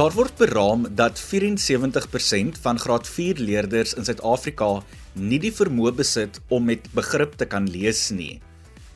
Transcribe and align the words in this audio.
Daar 0.00 0.14
word 0.16 0.32
beraam 0.40 0.86
dat 0.96 1.20
74% 1.20 2.56
van 2.60 2.78
graad 2.78 3.08
4 3.08 3.36
leerders 3.36 3.90
in 3.94 4.04
Suid-Afrika 4.04 4.68
nie 5.12 5.36
die 5.42 5.50
vermoë 5.52 5.90
besit 5.98 6.38
om 6.48 6.64
met 6.64 6.86
begrip 6.96 7.34
te 7.36 7.44
kan 7.44 7.66
lees 7.68 8.06
nie. 8.08 8.38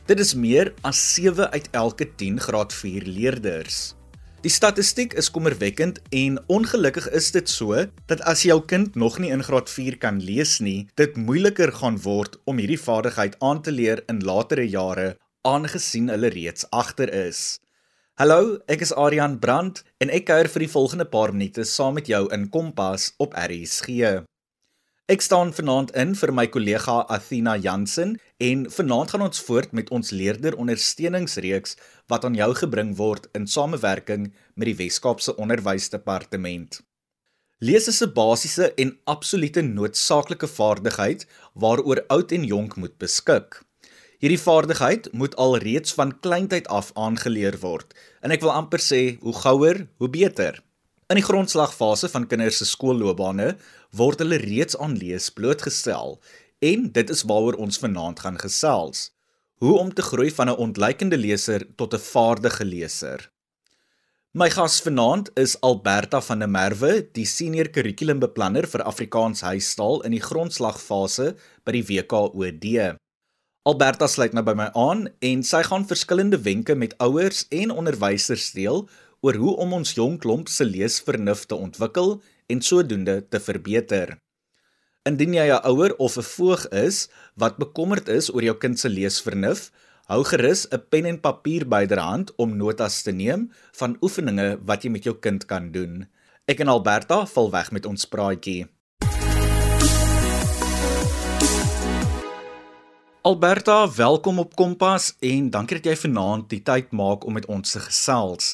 Dit 0.09 0.23
is 0.23 0.31
meer 0.33 0.71
as 0.81 0.97
7 1.13 1.51
uit 1.51 1.67
elke 1.77 2.07
10 2.15 2.39
graad 2.47 2.73
4 2.73 3.05
leerders. 3.05 3.93
Die 4.41 4.49
statistiek 4.49 5.13
is 5.13 5.29
kommerwekkend 5.29 5.99
en 6.09 6.39
ongelukkig 6.47 7.11
is 7.13 7.29
dit 7.37 7.53
so 7.53 7.85
dat 8.09 8.23
as 8.25 8.41
jou 8.49 8.57
kind 8.65 8.97
nog 8.97 9.19
nie 9.21 9.29
in 9.35 9.45
graad 9.45 9.69
4 9.69 9.99
kan 10.01 10.17
lees 10.17 10.57
nie, 10.57 10.87
dit 10.97 11.21
moeiliker 11.21 11.75
gaan 11.83 12.01
word 12.01 12.39
om 12.49 12.57
hierdie 12.57 12.81
vaardigheid 12.81 13.37
aan 13.45 13.61
te 13.61 13.75
leer 13.75 14.01
in 14.09 14.25
latere 14.25 14.65
jare 14.65 15.19
aangesien 15.45 16.09
hulle 16.09 16.33
reeds 16.33 16.65
agter 16.73 17.13
is. 17.27 17.59
Hallo, 18.15 18.61
ek 18.71 18.79
is 18.79 18.93
Adrian 18.95 19.33
Brandt 19.43 19.81
en 19.99 20.07
ek 20.07 20.29
kuier 20.29 20.47
vir 20.47 20.63
die 20.63 20.69
volgende 20.71 21.03
paar 21.11 21.33
minute 21.35 21.65
saam 21.67 21.97
met 21.97 22.07
jou 22.07 22.21
in 22.31 22.45
Kompas 22.47 23.09
op 23.19 23.33
RSG. 23.35 24.21
Ek 25.11 25.25
staan 25.25 25.51
vanaand 25.57 25.91
in 25.99 26.13
vir 26.15 26.31
my 26.31 26.45
kollega 26.53 27.01
Athena 27.11 27.57
Jansen 27.59 28.13
en 28.39 28.63
vanaand 28.71 29.11
gaan 29.11 29.25
ons 29.27 29.43
voort 29.49 29.75
met 29.75 29.91
ons 29.91 30.13
leerder 30.15 30.55
ondersteuningsreeks 30.55 31.75
wat 32.07 32.23
aan 32.23 32.39
jou 32.39 32.47
gebring 32.61 32.95
word 32.95 33.27
in 33.35 33.49
samewerking 33.51 34.29
met 34.55 34.71
die 34.71 34.77
Wes-Kaapse 34.79 35.35
Onderwysdepartement. 35.35 36.79
Lees 37.59 37.91
is 37.91 37.99
'n 37.99 38.15
basiese 38.15 38.71
en 38.79 38.95
absolute 39.03 39.59
noodsaaklike 39.61 40.47
vaardigheid 40.47 41.27
waaroor 41.51 42.05
oud 42.07 42.31
en 42.31 42.47
jonk 42.47 42.79
moet 42.79 42.95
beskik. 42.97 43.59
Hierdie 44.23 44.39
vaardigheid 44.39 45.09
moet 45.11 45.35
alreeds 45.35 45.93
van 45.93 46.13
kleintyd 46.19 46.67
af 46.71 46.91
aangeleer 46.95 47.57
word 47.59 47.91
en 48.23 48.31
ek 48.31 48.45
wil 48.45 48.53
amper 48.55 48.79
sê 48.79 49.17
hoe 49.21 49.35
gouer, 49.35 49.87
hoe 49.99 50.09
beter. 50.09 50.61
In 51.11 51.19
die 51.19 51.25
grondslagfase 51.25 52.09
van 52.09 52.27
kinders 52.31 52.61
se 52.61 52.65
skoolloopbane 52.65 53.51
word 53.99 54.23
hulle 54.23 54.39
reeds 54.41 54.77
aan 54.81 54.95
lees 54.97 55.27
blootgestel 55.35 56.17
en 56.63 56.87
dit 56.95 57.11
is 57.13 57.25
waaroor 57.29 57.59
ons 57.67 57.77
vanaand 57.83 58.23
gaan 58.23 58.39
gesels. 58.41 59.11
Hoe 59.61 59.77
om 59.79 59.93
te 59.93 60.01
groei 60.01 60.31
van 60.31 60.49
'n 60.49 60.61
ontleikende 60.67 61.17
leser 61.17 61.67
tot 61.75 61.93
'n 61.93 62.05
vaardige 62.13 62.65
leser. 62.65 63.29
My 64.31 64.49
gas 64.49 64.81
vanaand 64.81 65.29
is 65.39 65.61
Alberta 65.61 66.21
van 66.21 66.39
der 66.39 66.49
Merwe, 66.49 67.07
die 67.13 67.25
senior 67.25 67.69
kurrikulumbeplanner 67.69 68.67
vir 68.67 68.83
Afrikaans 68.83 69.41
huistaal 69.41 70.01
in 70.01 70.11
die 70.11 70.19
grondslagfase 70.19 71.35
by 71.63 71.71
die 71.71 71.85
WKOD. 71.87 72.97
Alberta 73.65 74.05
sluit 74.05 74.29
nou 74.37 74.43
by 74.45 74.53
my 74.53 74.65
aan 74.77 75.07
en 75.25 75.39
sy 75.41 75.63
gaan 75.65 75.87
verskillende 75.89 76.37
wenke 76.45 76.75
met 76.77 76.91
ouers 77.01 77.39
en 77.49 77.71
onderwysers 77.73 78.51
deel 78.53 78.83
oor 79.25 79.39
hoe 79.41 79.53
om 79.63 79.73
ons 79.79 79.95
jong 79.97 80.19
klomp 80.21 80.51
se 80.53 80.67
leesvernuf 80.67 81.47
te 81.49 81.57
ontwikkel 81.57 82.19
en 82.53 82.61
sodoende 82.61 83.15
te 83.25 83.41
verbeter. 83.41 84.19
Indien 85.09 85.33
jy 85.33 85.47
'n 85.49 85.65
ouer 85.71 85.95
of 85.97 86.17
'n 86.17 86.29
voog 86.29 86.67
is 86.69 87.09
wat 87.33 87.57
bekommerd 87.57 88.07
is 88.07 88.29
oor 88.29 88.43
jou 88.43 88.53
kind 88.53 88.77
se 88.79 88.89
leesvernuf, 88.89 89.71
hou 90.13 90.21
gerus 90.23 90.67
'n 90.69 90.85
pen 90.89 91.05
en 91.05 91.19
papier 91.19 91.65
byderhand 91.65 92.35
om 92.37 92.57
notas 92.57 93.01
te 93.01 93.11
neem 93.11 93.49
van 93.73 93.97
oefeninge 94.01 94.59
wat 94.61 94.83
jy 94.83 94.89
met 94.91 95.03
jou 95.03 95.15
kind 95.15 95.45
kan 95.45 95.71
doen. 95.71 96.05
Ek 96.45 96.59
en 96.59 96.67
Alberta 96.67 97.25
val 97.25 97.51
weg 97.51 97.71
met 97.71 97.85
ons 97.85 98.05
praatjie. 98.05 98.74
Alberta, 103.25 103.91
welkom 103.91 104.39
op 104.39 104.51
Kompas 104.55 105.15
en 105.19 105.47
dankie 105.49 105.79
dat 105.79 105.87
jy 105.89 105.93
vanaand 105.97 106.45
die 106.51 106.59
tyd 106.61 106.91
maak 106.93 107.23
om 107.25 107.33
met 107.33 107.47
ons 107.49 107.71
te 107.73 107.79
gesels. 107.81 108.51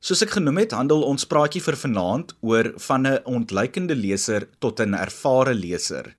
Soos 0.00 0.22
ek 0.24 0.30
genoem 0.38 0.62
het, 0.62 0.72
handel 0.72 1.02
ons 1.04 1.26
praatjie 1.28 1.60
vir 1.60 1.76
vanaand 1.76 2.32
oor 2.40 2.70
van 2.86 3.04
'n 3.10 3.18
ontleikende 3.28 3.92
leser 3.92 4.46
tot 4.58 4.80
'n 4.80 4.96
ervare 4.96 5.52
leser. 5.52 6.16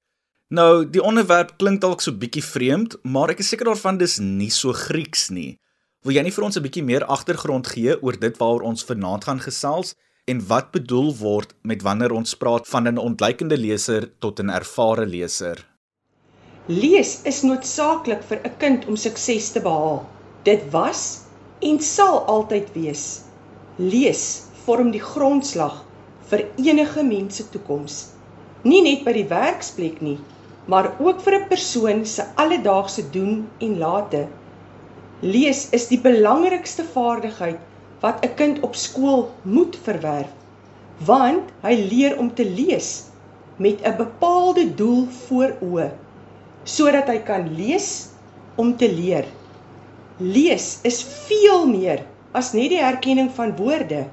Nou, 0.53 0.85
die 0.85 1.01
onderwerp 1.01 1.57
klink 1.57 1.81
dalk 1.81 2.01
so 2.01 2.11
bietjie 2.11 2.43
vreemd, 2.43 2.97
maar 3.03 3.31
ek 3.31 3.39
is 3.39 3.49
seker 3.49 3.65
daarvan 3.65 3.97
dis 3.97 4.19
nie 4.19 4.51
so 4.51 4.73
Grieks 4.73 5.31
nie. 5.31 5.57
Wil 6.03 6.13
jy 6.13 6.21
nie 6.21 6.35
vir 6.37 6.43
ons 6.43 6.57
'n 6.57 6.63
bietjie 6.63 6.83
meer 6.83 7.05
agtergrond 7.05 7.67
gee 7.67 7.97
oor 8.03 8.19
dit 8.19 8.37
waaroor 8.37 8.61
ons 8.61 8.83
vanaand 8.83 9.23
gaan 9.23 9.39
gesels 9.39 9.95
en 10.27 10.45
wat 10.47 10.71
bedoel 10.71 11.15
word 11.15 11.53
met 11.63 11.81
wanneer 11.81 12.11
ons 12.11 12.35
praat 12.35 12.67
van 12.67 12.87
'n 12.87 12.97
ontleikende 12.97 13.57
leser 13.57 14.11
tot 14.19 14.39
'n 14.39 14.49
ervare 14.49 15.05
leser? 15.07 15.66
Lees 16.67 17.21
is 17.23 17.45
noodsaaklik 17.47 18.25
vir 18.27 18.39
'n 18.43 18.55
kind 18.59 18.85
om 18.91 18.95
sukses 18.99 19.45
te 19.55 19.61
behaal. 19.63 20.01
Dit 20.43 20.63
was 20.71 21.01
en 21.63 21.77
sal 21.79 22.17
altyd 22.33 22.73
wees. 22.73 23.03
Lees 23.77 24.23
vorm 24.65 24.89
die 24.91 24.99
grondslag 24.99 25.77
vir 26.27 26.41
enige 26.59 27.03
mens 27.07 27.37
se 27.39 27.45
toekoms. 27.53 27.95
Nie 28.63 28.81
net 28.81 29.05
by 29.05 29.13
die 29.15 29.29
werksplek 29.29 30.01
nie, 30.01 30.17
maar 30.67 30.89
ook 30.99 31.21
vir 31.23 31.37
'n 31.37 31.47
persoon 31.47 32.05
se 32.05 32.25
alledaagse 32.35 33.05
doen 33.11 33.47
en 33.59 33.77
late. 33.79 34.27
Lees 35.21 35.69
is 35.71 35.87
die 35.87 36.01
belangrikste 36.09 36.83
vaardigheid 36.83 37.61
wat 38.01 38.25
'n 38.25 38.35
kind 38.35 38.59
op 38.59 38.75
skool 38.75 39.31
moet 39.43 39.77
verwerf, 39.87 40.35
want 40.99 41.47
hy 41.63 41.75
leer 41.93 42.19
om 42.19 42.33
te 42.33 42.43
lees 42.43 43.05
met 43.55 43.79
'n 43.85 43.95
bepaalde 44.03 44.67
doel 44.75 45.07
voor 45.27 45.55
oë 45.61 45.89
sodat 46.67 47.07
hy 47.07 47.21
kan 47.23 47.47
lees 47.55 48.09
om 48.59 48.73
te 48.75 48.89
leer. 48.91 49.27
Lees 50.19 50.79
is 50.87 50.99
veel 51.27 51.65
meer 51.69 52.03
as 52.35 52.51
net 52.57 52.73
die 52.73 52.81
herkenning 52.83 53.29
van 53.37 53.55
woorde. 53.57 54.05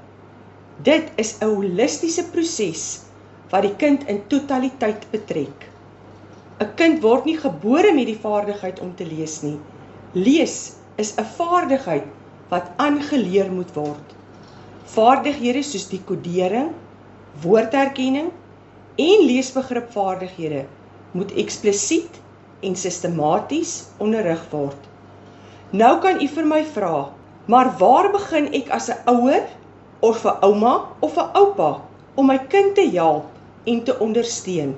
Dit 0.87 1.11
is 1.19 1.35
'n 1.41 1.51
holistiese 1.51 2.23
proses 2.31 3.03
wat 3.51 3.63
die 3.67 3.75
kind 3.75 4.07
in 4.07 4.21
totaliteit 4.31 5.05
betrek. 5.11 5.67
'n 6.59 6.71
Kind 6.79 7.01
word 7.03 7.25
nie 7.25 7.37
gebore 7.37 7.91
met 7.93 8.07
die 8.07 8.21
vaardigheid 8.27 8.79
om 8.79 8.95
te 8.95 9.05
lees 9.05 9.41
nie. 9.43 9.59
Lees 10.13 10.75
is 10.97 11.13
'n 11.17 11.27
vaardigheid 11.37 12.07
wat 12.49 12.71
aangeleer 12.77 13.51
moet 13.51 13.71
word. 13.75 14.07
Vaardighede 14.95 15.63
soos 15.63 15.89
dekodering, 15.89 16.71
woordherkenning 17.41 18.31
en 18.95 19.25
leesbegripvaardighede 19.27 20.65
moet 21.11 21.31
eksplisiet 21.43 22.21
en 22.61 22.75
sistematies 22.75 23.87
onderrig 23.97 24.41
word. 24.51 24.79
Nou 25.71 25.99
kan 26.01 26.21
u 26.21 26.27
vir 26.27 26.45
my 26.45 26.61
vra, 26.75 27.09
maar 27.51 27.73
waar 27.79 28.11
begin 28.13 28.51
ek 28.53 28.69
as 28.69 28.89
'n 28.89 29.01
ouer 29.11 29.43
of 29.99 30.25
'n 30.25 30.37
ouma 30.41 30.75
of 31.01 31.17
'n 31.17 31.29
oupa 31.33 31.81
om 32.15 32.27
my 32.27 32.37
kind 32.37 32.75
te 32.75 32.89
help 32.89 33.25
en 33.65 33.83
te 33.83 33.99
ondersteun? 33.99 34.75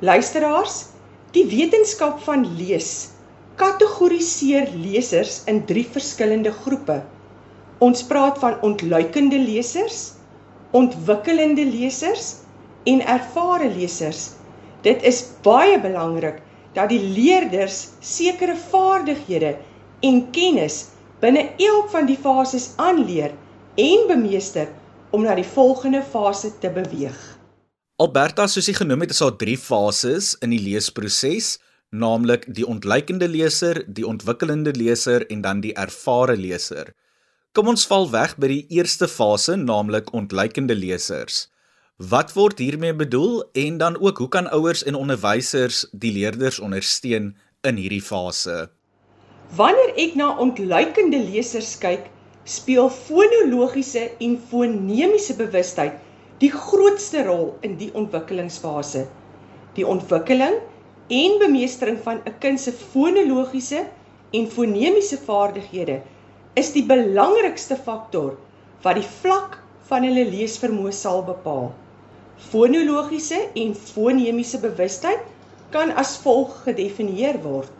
Luisteraars, 0.00 0.86
die 1.32 1.46
wetenskap 1.46 2.20
van 2.20 2.56
lees 2.56 3.12
kategoriseer 3.56 4.70
lesers 4.74 5.42
in 5.46 5.64
3 5.68 5.84
verskillende 5.94 6.52
groepe. 6.52 7.02
Ons 7.78 8.04
praat 8.08 8.38
van 8.38 8.60
ontluikende 8.62 9.38
lesers, 9.38 10.12
ontwikkelende 10.70 11.64
lesers 11.64 12.36
en 12.84 13.02
ervare 13.06 13.68
lesers. 13.68 14.30
Dit 14.82 15.02
is 15.02 15.20
baie 15.42 15.78
belangrik 15.80 16.40
dat 16.76 16.88
die 16.92 17.00
leerders 17.00 17.92
sekere 18.00 18.56
vaardighede 18.56 19.56
en 20.02 20.24
kennis 20.34 20.88
binne 21.22 21.44
elk 21.62 21.90
van 21.92 22.08
die 22.08 22.18
fases 22.18 22.72
aanleer 22.76 23.34
en 23.78 24.08
bemeester 24.08 24.70
om 25.12 25.22
na 25.22 25.36
die 25.38 25.46
volgende 25.46 26.02
fase 26.02 26.50
te 26.58 26.70
beweeg. 26.72 27.18
Alberta, 28.02 28.48
soos 28.48 28.66
jy 28.66 28.74
genoem 28.74 29.04
het, 29.04 29.12
is 29.14 29.20
daar 29.22 29.36
3 29.38 29.58
fases 29.60 30.32
in 30.42 30.50
die 30.50 30.62
leesproses, 30.62 31.58
naamlik 31.92 32.48
die 32.48 32.64
ontleikende 32.66 33.28
leser, 33.28 33.84
die 33.86 34.06
ontwikkelende 34.08 34.72
leser 34.74 35.26
en 35.30 35.44
dan 35.44 35.60
die 35.60 35.74
ervare 35.76 36.34
leser. 36.40 36.94
Kom 37.52 37.68
ons 37.68 37.84
val 37.86 38.08
weg 38.10 38.38
by 38.40 38.48
die 38.48 38.62
eerste 38.72 39.06
fase, 39.12 39.58
naamlik 39.60 40.08
ontleikende 40.16 40.74
lesers. 40.74 41.51
Wat 42.00 42.32
word 42.32 42.58
hiermee 42.58 42.94
bedoel 42.94 43.44
en 43.52 43.76
dan 43.78 44.00
ook 44.00 44.18
hoe 44.18 44.28
kan 44.28 44.50
ouers 44.50 44.82
en 44.84 44.94
onderwysers 44.94 45.86
die 45.92 46.12
leerders 46.12 46.58
ondersteun 46.58 47.36
in 47.60 47.76
hierdie 47.76 48.02
fase? 48.02 48.70
Wanneer 49.54 49.92
ek 50.00 50.14
na 50.16 50.32
ontluikende 50.40 51.20
lesers 51.20 51.76
kyk, 51.78 52.08
speel 52.44 52.88
fonologiese 52.90 54.08
en 54.18 54.38
fonemiese 54.48 55.36
bewustheid 55.36 56.00
die 56.40 56.50
grootste 56.50 57.22
rol 57.28 57.52
in 57.60 57.76
die 57.76 57.92
ontwikkelingsfase. 57.94 59.04
Die 59.76 59.86
ontwikkeling 59.86 60.58
en 61.12 61.38
bemeestering 61.38 62.00
van 62.02 62.18
'n 62.24 62.34
kind 62.40 62.60
se 62.60 62.72
fonologiese 62.72 63.84
en 64.32 64.50
fonemiese 64.50 65.20
vaardighede 65.28 66.00
is 66.54 66.72
die 66.72 66.86
belangrikste 66.86 67.76
faktor 67.76 68.38
wat 68.82 68.98
die 68.98 69.10
vlak 69.22 69.60
van 69.86 70.02
hulle 70.02 70.24
leesvermoë 70.24 70.90
sal 70.90 71.22
bepaal. 71.22 71.70
Fonologiese 72.36 73.48
en 73.54 73.74
fonemiese 73.74 74.58
bewustheid 74.60 75.20
kan 75.70 75.92
as 75.96 76.16
volg 76.24 76.52
gedefinieer 76.64 77.38
word. 77.42 77.70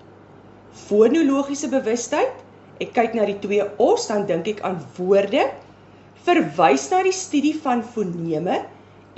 Fonologiese 0.87 1.69
bewustheid, 1.69 2.32
ek 2.81 2.94
kyk 2.96 3.14
na 3.14 3.26
die 3.28 3.38
twee 3.40 3.64
O's 3.78 4.06
dan 4.08 4.26
dink 4.26 4.49
ek 4.49 4.64
aan 4.64 4.81
woorde. 4.96 5.50
verwys 6.22 6.84
na 6.90 7.00
die 7.02 7.12
studie 7.12 7.54
van 7.64 7.81
foneme 7.82 8.60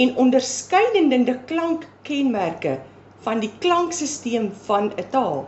en 0.01 0.15
onderskeidende 0.17 1.35
klankkenmerke 1.51 2.79
van 3.27 3.43
die 3.43 3.51
klankstelsel 3.61 4.49
van 4.65 4.89
'n 4.97 5.05
taal. 5.13 5.45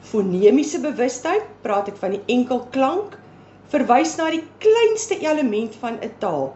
Fonemiese 0.00 0.80
bewustheid, 0.80 1.44
praat 1.62 1.88
ek 1.88 2.00
van 2.00 2.16
die 2.16 2.22
enkel 2.32 2.64
klank, 2.72 3.18
verwys 3.68 4.16
na 4.16 4.30
die 4.30 4.44
kleinste 4.58 5.20
element 5.20 5.74
van 5.84 6.00
'n 6.00 6.14
taal 6.18 6.54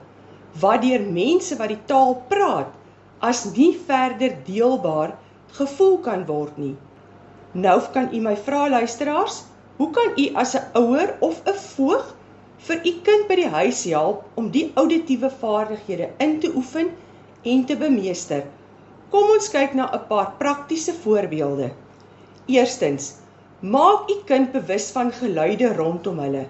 wat 0.58 0.82
deur 0.82 1.00
mense 1.00 1.56
wat 1.56 1.68
die 1.68 1.82
taal 1.86 2.14
praat 2.28 2.72
as 3.20 3.44
nie 3.56 3.72
verder 3.86 4.36
deelbaar 4.46 5.16
gevoel 5.58 5.98
kan 5.98 6.24
word 6.26 6.56
nie. 6.58 6.76
Nou 7.52 7.80
kan 7.92 8.08
u 8.14 8.20
my 8.20 8.36
vra 8.36 8.68
luisteraars, 8.68 9.42
hoe 9.76 9.90
kan 9.90 10.14
u 10.16 10.26
as 10.34 10.54
'n 10.54 10.64
ouer 10.74 11.16
of 11.20 11.42
'n 11.46 11.54
voog 11.54 12.14
vir 12.66 12.80
u 12.84 12.92
kind 13.02 13.28
by 13.28 13.34
die 13.34 13.48
huis 13.48 13.84
help 13.84 14.24
om 14.34 14.50
die 14.50 14.72
auditiewe 14.74 15.30
vaardighede 15.30 16.10
in 16.18 16.40
te 16.40 16.52
oefen 16.54 16.90
en 17.42 17.64
te 17.64 17.76
bemeester? 17.76 18.42
Kom 19.10 19.30
ons 19.30 19.48
kyk 19.50 19.74
na 19.74 19.90
'n 19.92 20.06
paar 20.08 20.32
praktiese 20.38 20.92
voorbeelde. 20.92 21.70
Eerstens, 22.46 23.14
maak 23.60 24.10
u 24.10 24.16
kind 24.26 24.52
bewus 24.52 24.90
van 24.90 25.12
geluide 25.12 25.74
rondom 25.74 26.18
hulle. 26.18 26.46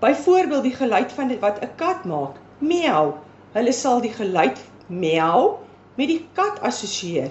Byvoorbeeld 0.00 0.62
die 0.62 0.76
geluid 0.76 1.12
van 1.12 1.38
wat 1.40 1.60
'n 1.62 1.70
kat 1.76 2.04
maak, 2.04 2.34
miau. 2.58 3.14
Hulle 3.56 3.72
sal 3.72 4.02
die 4.04 4.12
geluid 4.12 4.58
miau 4.92 5.58
met 5.96 6.10
die 6.10 6.22
kat 6.36 6.58
assosieer. 6.68 7.30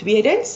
Tweedens, 0.00 0.54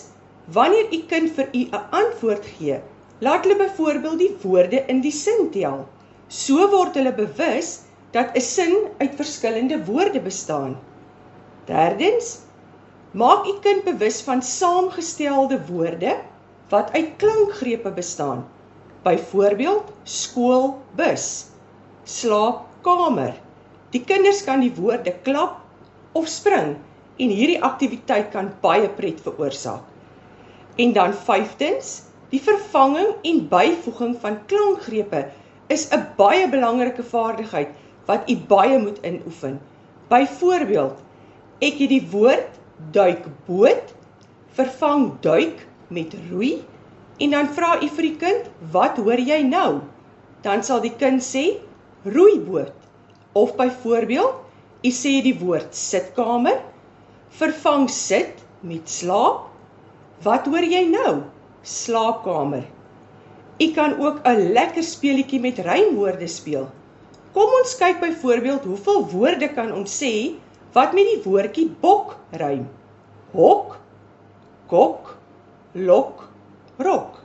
wanneer 0.57 0.89
u 0.97 1.01
kind 1.11 1.35
vir 1.37 1.51
u 1.53 1.63
'n 1.77 1.83
antwoord 1.99 2.47
gee, 2.57 2.79
laat 3.21 3.45
hulle 3.45 3.59
byvoorbeeld 3.61 4.19
die 4.19 4.33
woorde 4.43 4.81
in 4.93 5.03
die 5.05 5.13
sin 5.13 5.51
tel. 5.53 5.85
So 6.29 6.71
word 6.73 6.97
hulle 6.97 7.13
bewus 7.13 7.83
dat 8.17 8.33
'n 8.33 8.41
sin 8.41 8.75
uit 8.99 9.15
verskillende 9.21 9.85
woorde 9.85 10.21
bestaan. 10.21 10.79
Derdens, 11.67 12.39
maak 13.13 13.47
u 13.47 13.59
kind 13.61 13.85
bewus 13.85 14.23
van 14.23 14.43
saamgestelde 14.43 15.61
woorde 15.69 16.17
wat 16.69 16.93
uit 16.93 17.17
klankgrepe 17.17 17.91
bestaan. 17.91 18.47
Byvoorbeeld 19.03 19.93
skool, 20.05 20.79
bus, 20.95 21.47
slaapkamer. 22.05 23.46
Die 23.95 24.03
kinders 24.03 24.43
kan 24.45 24.61
die 24.61 24.73
woorde 24.75 25.13
klap 25.27 25.63
of 26.19 26.29
spring 26.29 26.77
en 27.23 27.33
hierdie 27.33 27.63
aktiwiteit 27.63 28.33
kan 28.33 28.51
baie 28.63 28.89
pret 28.99 29.21
veroorsaak. 29.25 29.85
En 30.77 30.93
dan 30.93 31.15
vyftens, 31.27 32.03
die 32.33 32.43
vervanging 32.43 33.15
en 33.25 33.45
byvoeging 33.49 34.17
van 34.21 34.41
klankgrepe 34.51 35.23
is 35.73 35.89
'n 35.93 36.07
baie 36.19 36.49
belangrike 36.49 37.03
vaardigheid 37.03 37.71
wat 38.07 38.31
u 38.31 38.37
baie 38.37 38.79
moet 38.79 38.99
inoefen. 39.03 39.61
Byvoorbeeld, 40.09 40.99
ek 41.61 41.79
het 41.83 41.89
die 41.89 42.07
woord 42.11 42.59
duikboot 42.93 43.95
vervang 44.59 45.13
duik 45.21 45.67
met 45.89 46.15
roei 46.31 46.65
en 47.19 47.31
dan 47.31 47.49
vra 47.49 47.77
u 47.83 47.89
vir 47.89 48.03
die 48.03 48.17
kind, 48.17 48.51
"Wat 48.73 48.97
hoor 48.97 49.21
jy 49.21 49.43
nou?" 49.43 49.81
Dan 50.43 50.63
sal 50.63 50.81
die 50.81 50.97
kind 50.99 51.23
sê, 51.23 51.59
"Roeiboot." 52.05 52.86
Of 53.37 53.53
byvoorbeeld, 53.59 54.41
u 54.87 54.91
sê 54.91 55.19
die 55.25 55.37
woord 55.37 55.77
sitkamer 55.77 56.63
Vervang 57.37 57.91
sit 57.91 58.41
met 58.65 58.89
slaap. 58.89 59.51
Wat 60.25 60.47
hoor 60.49 60.65
jy 60.65 60.87
nou? 60.89 61.27
Slaapkamer. 61.67 62.65
U 63.61 63.67
kan 63.77 63.99
ook 64.01 64.25
'n 64.25 64.53
lekker 64.57 64.83
speletjie 64.83 65.41
met 65.41 65.59
rymwoorde 65.59 66.29
speel. 66.29 66.69
Kom 67.33 67.53
ons 67.61 67.77
kyk 67.77 68.01
byvoorbeeld 68.01 68.65
hoeveel 68.65 69.05
woorde 69.13 69.49
kan 69.53 69.73
ons 69.73 69.93
sê 70.03 70.13
wat 70.73 70.93
met 70.97 71.05
die 71.05 71.21
woordjie 71.25 71.69
bok 71.81 72.17
rym. 72.31 72.65
Hok, 73.33 73.77
kok, 74.73 75.17
lok, 75.73 76.29
rok. 76.79 77.21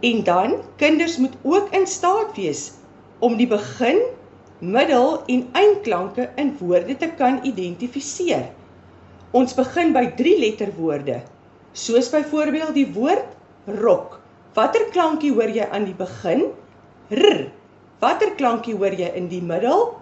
En 0.00 0.24
dan, 0.24 0.60
kinders 0.76 1.16
moet 1.16 1.36
ook 1.42 1.72
in 1.72 1.86
staat 1.86 2.36
wees 2.36 2.72
om 3.18 3.36
die 3.36 3.48
begin, 3.48 4.00
middel 4.60 5.22
en 5.26 5.46
eindklanke 5.56 6.28
in 6.36 6.54
woorde 6.60 6.96
te 6.96 7.08
kan 7.16 7.40
identifiseer. 7.48 8.50
Ons 9.32 9.54
begin 9.56 9.92
by 9.96 10.04
3 10.18 10.38
letterwoorde. 10.40 11.20
Soos 11.72 12.10
byvoorbeeld 12.12 12.74
die 12.74 12.88
woord 12.92 13.24
rok. 13.80 14.18
Watter 14.54 14.88
klankie 14.92 15.32
hoor 15.32 15.48
jy 15.54 15.64
aan 15.70 15.86
die 15.86 15.94
begin? 15.96 16.48
R. 17.14 17.46
Watter 18.02 18.34
klankie 18.36 18.74
hoor 18.76 18.94
jy 18.98 19.08
in 19.16 19.28
die 19.30 19.42
middel? 19.42 19.94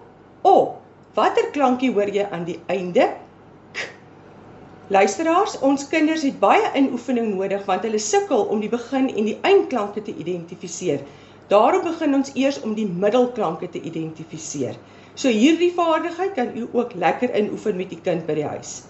O. 0.43 0.55
Watter 1.14 1.50
klankie 1.52 1.93
hoor 1.93 2.08
jy 2.11 2.25
aan 2.31 2.46
die 2.49 2.58
einde? 2.72 3.11
K. 3.76 3.87
Luisteraars, 4.88 5.58
ons 5.61 5.84
kinders 5.93 6.25
het 6.25 6.38
baie 6.40 6.64
inoefening 6.78 7.34
nodig 7.34 7.66
want 7.69 7.84
hulle 7.84 8.00
sukkel 8.00 8.46
om 8.49 8.62
die 8.64 8.72
begin 8.72 9.11
en 9.12 9.28
die 9.28 9.38
eindklanke 9.44 10.02
te 10.02 10.14
identifiseer. 10.16 11.04
Daarom 11.48 11.82
begin 11.82 12.14
ons 12.14 12.30
eers 12.36 12.60
om 12.60 12.74
die 12.76 12.86
middelklanke 12.86 13.70
te 13.72 13.80
identifiseer. 13.80 14.76
So 15.18 15.32
hierdie 15.32 15.72
vaardigheid 15.74 16.34
kan 16.36 16.52
u 16.54 16.68
ook 16.72 16.92
lekker 16.94 17.32
inoefen 17.34 17.76
met 17.76 17.88
die 17.90 18.00
kind 18.04 18.26
by 18.28 18.36
die 18.36 18.46
huis. 18.46 18.82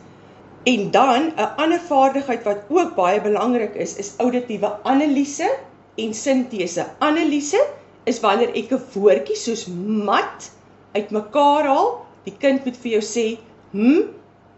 En 0.67 0.91
dan 0.91 1.31
'n 1.37 1.55
ander 1.57 1.81
vaardigheid 1.81 2.43
wat 2.45 2.67
ook 2.69 2.95
baie 2.95 3.21
belangrik 3.21 3.75
is, 3.75 3.97
is 3.97 4.15
auditiewe 4.19 4.73
analise 4.83 5.49
en 5.97 6.15
sintese. 6.15 6.87
Analise 6.99 7.63
is 8.05 8.21
wanneer 8.21 8.51
ek 8.55 8.73
'n 8.73 8.83
woordjie 8.93 9.37
soos 9.37 9.67
mat 10.11 10.51
uitmekaar 10.93 11.67
haal, 11.67 12.07
die 12.25 12.35
kind 12.39 12.65
moet 12.65 12.77
vir 12.77 12.91
jou 12.91 13.03
sê 13.03 13.39
hm 13.73 14.03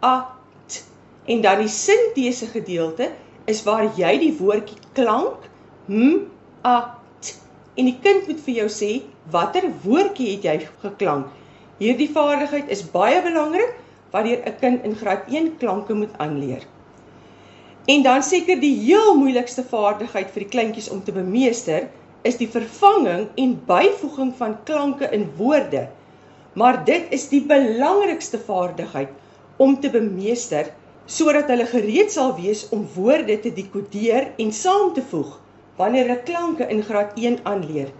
a 0.02 0.26
t. 0.66 0.84
En 1.26 1.40
dan 1.40 1.58
die 1.58 1.68
sintese 1.68 2.46
gedeelte 2.46 3.10
is 3.44 3.62
waar 3.62 3.92
jy 3.96 4.18
die 4.18 4.36
woordjie 4.38 4.78
klank 4.92 5.36
hm 5.86 6.16
a 6.64 6.80
t 6.80 6.99
en 7.80 7.88
die 7.88 7.96
kind 8.04 8.26
moet 8.28 8.40
vir 8.44 8.56
jou 8.58 8.66
sê 8.72 8.88
watter 9.34 9.66
woordjie 9.84 10.34
het 10.34 10.42
jy 10.44 10.56
geklank. 10.82 11.28
Hierdie 11.80 12.10
vaardigheid 12.12 12.68
is 12.74 12.82
baie 12.96 13.22
belangrik 13.24 13.78
wanneer 14.12 14.42
'n 14.50 14.58
kind 14.60 14.84
in 14.88 14.96
graad 15.02 15.30
1 15.38 15.56
klanke 15.62 15.94
moet 15.94 16.18
aanleer. 16.24 16.66
En 17.94 18.02
dan 18.02 18.22
seker 18.22 18.60
die 18.60 18.74
heel 18.82 19.14
moeilikste 19.16 19.64
vaardigheid 19.70 20.28
vir 20.34 20.44
die 20.44 20.52
kleintjies 20.56 20.90
om 20.90 21.00
te 21.04 21.12
bemeester 21.12 21.88
is 22.22 22.36
die 22.36 22.50
vervanging 22.58 23.28
en 23.44 23.56
byvoeging 23.66 24.34
van 24.36 24.58
klanke 24.64 25.08
in 25.16 25.30
woorde. 25.36 25.88
Maar 26.52 26.84
dit 26.84 27.06
is 27.16 27.28
die 27.28 27.40
belangrikste 27.40 28.38
vaardigheid 28.38 29.08
om 29.56 29.80
te 29.80 29.90
bemeester 29.90 30.74
sodat 31.06 31.48
hulle 31.48 31.66
gereed 31.66 32.12
sal 32.12 32.36
wees 32.36 32.68
om 32.68 32.88
woorde 32.94 33.40
te 33.40 33.52
dekodeer 33.52 34.34
en 34.36 34.52
saam 34.52 34.92
te 34.94 35.02
voeg 35.02 35.38
wanneer 35.80 36.08
hulle 36.08 36.22
klanke 36.28 36.68
in 36.68 36.82
graad 36.84 37.16
1 37.16 37.40
aanleer. 37.48 37.90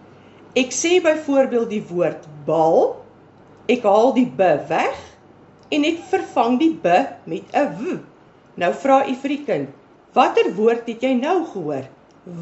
Ek 0.60 0.74
sê 0.74 0.98
byvoorbeeld 1.04 1.70
die 1.72 1.82
woord 1.88 2.26
bal, 2.46 2.98
ek 3.72 3.86
haal 3.88 4.12
die 4.16 4.28
b 4.28 4.52
weg 4.70 4.98
en 5.72 5.86
ek 5.88 6.04
vervang 6.12 6.58
die 6.60 6.74
b 6.84 7.00
met 7.30 7.56
'n 7.56 7.66
w. 7.80 7.98
Nou 8.60 8.72
vra 8.84 9.00
u 9.08 9.14
vir 9.22 9.34
die 9.36 9.44
kind, 9.48 9.68
watter 10.12 10.52
woord 10.58 10.86
het 10.90 11.02
jy 11.02 11.14
nou 11.14 11.44
gehoor? 11.52 11.86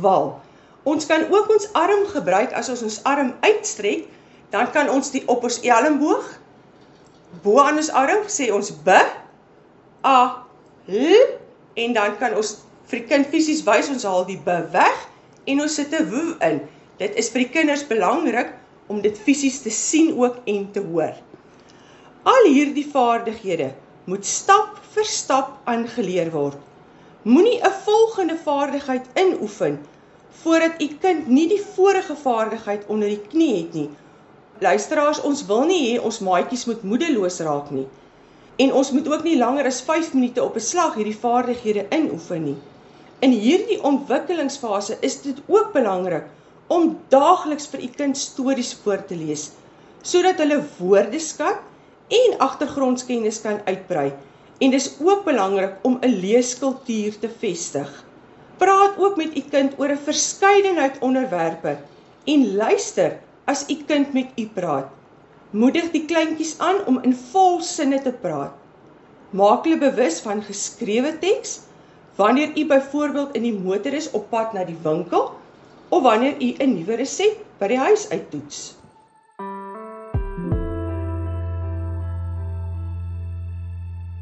Wal. 0.03 0.41
Ons 0.85 1.07
kan 1.07 1.27
ook 1.31 1.51
ons 1.53 1.69
arm 1.73 2.07
gebruik 2.09 2.53
as 2.53 2.69
ons 2.73 2.83
ons 2.83 3.01
arm 3.05 3.35
uitstrek, 3.45 4.09
dan 4.51 4.71
kan 4.73 4.89
ons 4.89 5.11
die 5.13 5.23
op 5.29 5.45
ons 5.45 5.61
elmboog 5.61 6.39
bo 7.43 7.61
aan 7.61 7.77
ons 7.77 7.91
arm 7.93 8.25
sê 8.33 8.49
ons 8.55 8.71
b 8.85 8.97
a 10.09 10.19
l 10.89 11.21
en 11.79 11.93
dan 11.93 12.17
kan 12.21 12.35
ons 12.35 12.55
vir 12.89 13.03
die 13.03 13.09
kind 13.11 13.29
fisies 13.29 13.61
wys 13.67 13.91
ons 13.93 14.07
haal 14.09 14.25
die 14.29 14.41
b 14.41 14.57
weg 14.73 15.05
en 15.53 15.61
ons 15.65 15.75
sit 15.81 15.93
'n 15.97 16.09
w 16.11 16.23
in. 16.51 16.61
Dit 16.99 17.15
is 17.23 17.31
vir 17.33 17.45
die 17.45 17.53
kinders 17.57 17.85
belangrik 17.87 18.53
om 18.93 19.01
dit 19.01 19.19
fisies 19.27 19.61
te 19.65 19.71
sien 19.71 20.11
ook 20.19 20.37
en 20.45 20.71
te 20.73 20.81
hoor. 20.81 21.15
Al 22.23 22.49
hierdie 22.53 22.87
vaardighede 22.93 23.69
moet 24.05 24.27
stap 24.27 24.81
vir 24.95 25.05
stap 25.05 25.55
aangeleer 25.65 26.31
word. 26.33 26.59
Moenie 27.23 27.61
'n 27.61 27.79
volgende 27.85 28.37
vaardigheid 28.45 29.07
inoefen 29.15 29.79
voordat 30.43 30.83
u 30.83 30.89
kind 31.01 31.29
nie 31.29 31.49
die 31.49 31.63
vorige 31.75 32.17
vaardigheid 32.17 32.87
onder 32.87 33.09
die 33.09 33.23
knie 33.33 33.55
het 33.57 33.73
nie. 33.75 33.91
Luisteraars, 34.61 35.21
ons 35.21 35.47
wil 35.47 35.65
nie 35.67 35.83
hê 35.87 36.01
ons 36.03 36.19
maatjies 36.19 36.65
moet 36.67 36.83
moedeloos 36.83 37.41
raak 37.41 37.71
nie. 37.71 37.87
En 38.57 38.73
ons 38.73 38.91
moet 38.91 39.09
ook 39.13 39.23
nie 39.23 39.39
langer 39.39 39.67
as 39.67 39.81
5 39.81 40.15
minute 40.15 40.45
op 40.45 40.57
'n 40.57 40.61
slag 40.71 40.95
hierdie 40.95 41.19
vaardighede 41.19 41.87
inoefen 41.91 42.45
nie. 42.45 42.57
In 43.19 43.33
hierdie 43.35 43.81
ontwikkelingsfase 43.83 44.97
is 45.03 45.17
dit 45.25 45.39
ook 45.51 45.73
belangrik 45.75 46.29
om 46.71 46.93
daagliks 47.11 47.67
vir 47.73 47.81
u 47.83 47.89
kind 47.97 48.19
stories 48.19 48.77
voor 48.83 49.01
te 49.09 49.17
lees 49.19 49.49
sodat 50.07 50.39
hulle 50.39 50.61
woordeskat 50.77 51.65
en 52.15 52.37
agtergrondkennis 52.45 53.41
kan 53.43 53.59
uitbrei. 53.67 54.13
En 54.63 54.71
dis 54.71 54.87
ook 55.03 55.25
belangrik 55.27 55.83
om 55.83 55.99
'n 55.99 56.15
leeskultuur 56.23 57.19
te 57.19 57.31
vestig. 57.41 57.91
Praat 58.63 58.95
ook 58.99 59.17
met 59.17 59.37
u 59.37 59.43
kind 59.51 59.75
oor 59.79 59.91
'n 59.91 60.05
verskeidenheid 60.07 61.03
onderwerpe 61.03 61.77
en 62.25 62.55
luister 62.55 63.19
as 63.45 63.65
u 63.69 63.83
kind 63.87 64.13
met 64.13 64.31
u 64.37 64.47
praat. 64.47 64.87
Moedig 65.51 65.91
die 65.91 66.05
kleintjies 66.05 66.59
aan 66.59 66.87
om 66.87 67.03
in 67.03 67.15
volsinne 67.15 68.03
te 68.03 68.13
praat. 68.13 68.55
Maak 69.31 69.65
hulle 69.65 69.79
bewus 69.79 70.21
van 70.21 70.43
geskrewe 70.43 71.19
teks 71.19 71.61
wanneer 72.19 72.51
u 72.59 72.67
byvoorbeeld 72.67 73.35
in 73.39 73.43
die 73.47 73.55
motor 73.55 73.95
is 73.95 74.11
op 74.11 74.31
pad 74.31 74.53
na 74.53 74.65
die 74.67 74.79
winkel 74.83 75.31
of 75.89 76.03
wanneer 76.03 76.35
u 76.43 76.55
'n 76.59 76.75
nuwe 76.75 76.95
resep 76.99 77.45
by 77.59 77.67
die 77.71 77.79
huis 77.79 78.09
uittoets. 78.11 78.75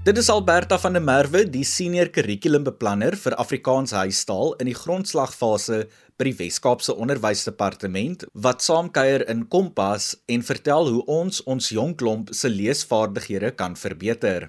Dit 0.04 0.18
is 0.18 0.28
Alberta 0.30 0.78
van 0.78 0.92
der 0.92 1.02
Merwe, 1.02 1.50
die 1.50 1.64
senior 1.64 2.08
kurrikulumbeplanner 2.08 3.16
vir 3.16 3.34
Afrikaans 3.34 3.90
huistaal 3.90 4.54
in 4.60 4.66
die 4.66 4.76
grondslagfase 4.76 5.88
by 6.18 6.24
die 6.24 6.36
Wes-Kaapse 6.38 6.94
Onderwysdepartement 6.94 8.24
wat 8.32 8.62
saamkuier 8.62 9.28
in 9.28 9.48
Kompas 9.48 10.14
en 10.26 10.42
vertel 10.42 10.92
hoe 10.92 11.04
ons 11.06 11.42
ons 11.42 11.68
jong 11.68 11.96
klomp 11.96 12.28
se 12.30 12.48
leesvaardighede 12.48 13.50
kan 13.50 13.74
verbeter. 13.76 14.48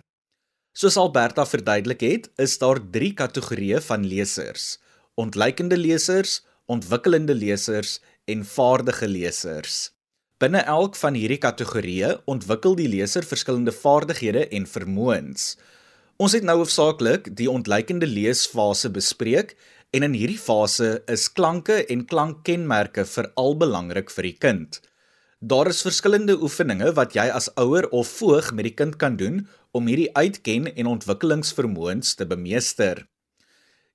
Soos 0.77 0.93
Alberta 1.01 1.41
verduidelik 1.49 2.03
het, 2.05 2.25
is 2.37 2.51
daar 2.61 2.77
3 2.93 3.07
kategorieë 3.17 3.79
van 3.81 4.03
lesers: 4.05 4.77
ontleikende 5.17 5.77
lesers, 5.77 6.43
ontwikkelende 6.69 7.33
lesers 7.33 7.95
en 8.29 8.43
vaardige 8.45 9.07
lesers. 9.07 9.77
Binne 10.37 10.61
elk 10.75 10.99
van 11.01 11.17
hierdie 11.17 11.39
kategorieë 11.41 12.11
ontwikkel 12.29 12.77
die 12.77 12.85
leser 12.93 13.25
verskillende 13.25 13.73
vaardighede 13.73 14.43
en 14.53 14.69
vermoëns. 14.69 15.47
Ons 16.21 16.37
het 16.37 16.45
nou 16.45 16.59
hoofsaaklik 16.59 17.31
die 17.39 17.49
ontleikende 17.49 18.05
leesfase 18.05 18.93
bespreek 18.93 19.55
en 19.97 20.05
in 20.05 20.13
hierdie 20.13 20.37
fase 20.37 20.99
is 21.09 21.25
klanke 21.33 21.79
en 21.89 22.05
klankkenmerke 22.05 23.07
veral 23.15 23.57
belangrik 23.57 24.13
vir 24.13 24.29
die 24.29 24.37
kind. 24.45 24.81
Daar 25.39 25.67
is 25.69 25.81
verskillende 25.85 26.33
oefeninge 26.41 26.93
wat 26.97 27.13
jy 27.13 27.27
as 27.29 27.49
ouer 27.61 27.85
of 27.93 28.09
voog 28.19 28.53
met 28.57 28.65
die 28.65 28.77
kind 28.77 28.95
kan 29.01 29.17
doen 29.17 29.47
om 29.77 29.87
hierdie 29.89 30.09
uitken 30.17 30.71
en 30.73 30.89
ontwikkelingsvermoëns 30.95 32.15
te 32.17 32.25
bemeester. 32.27 33.05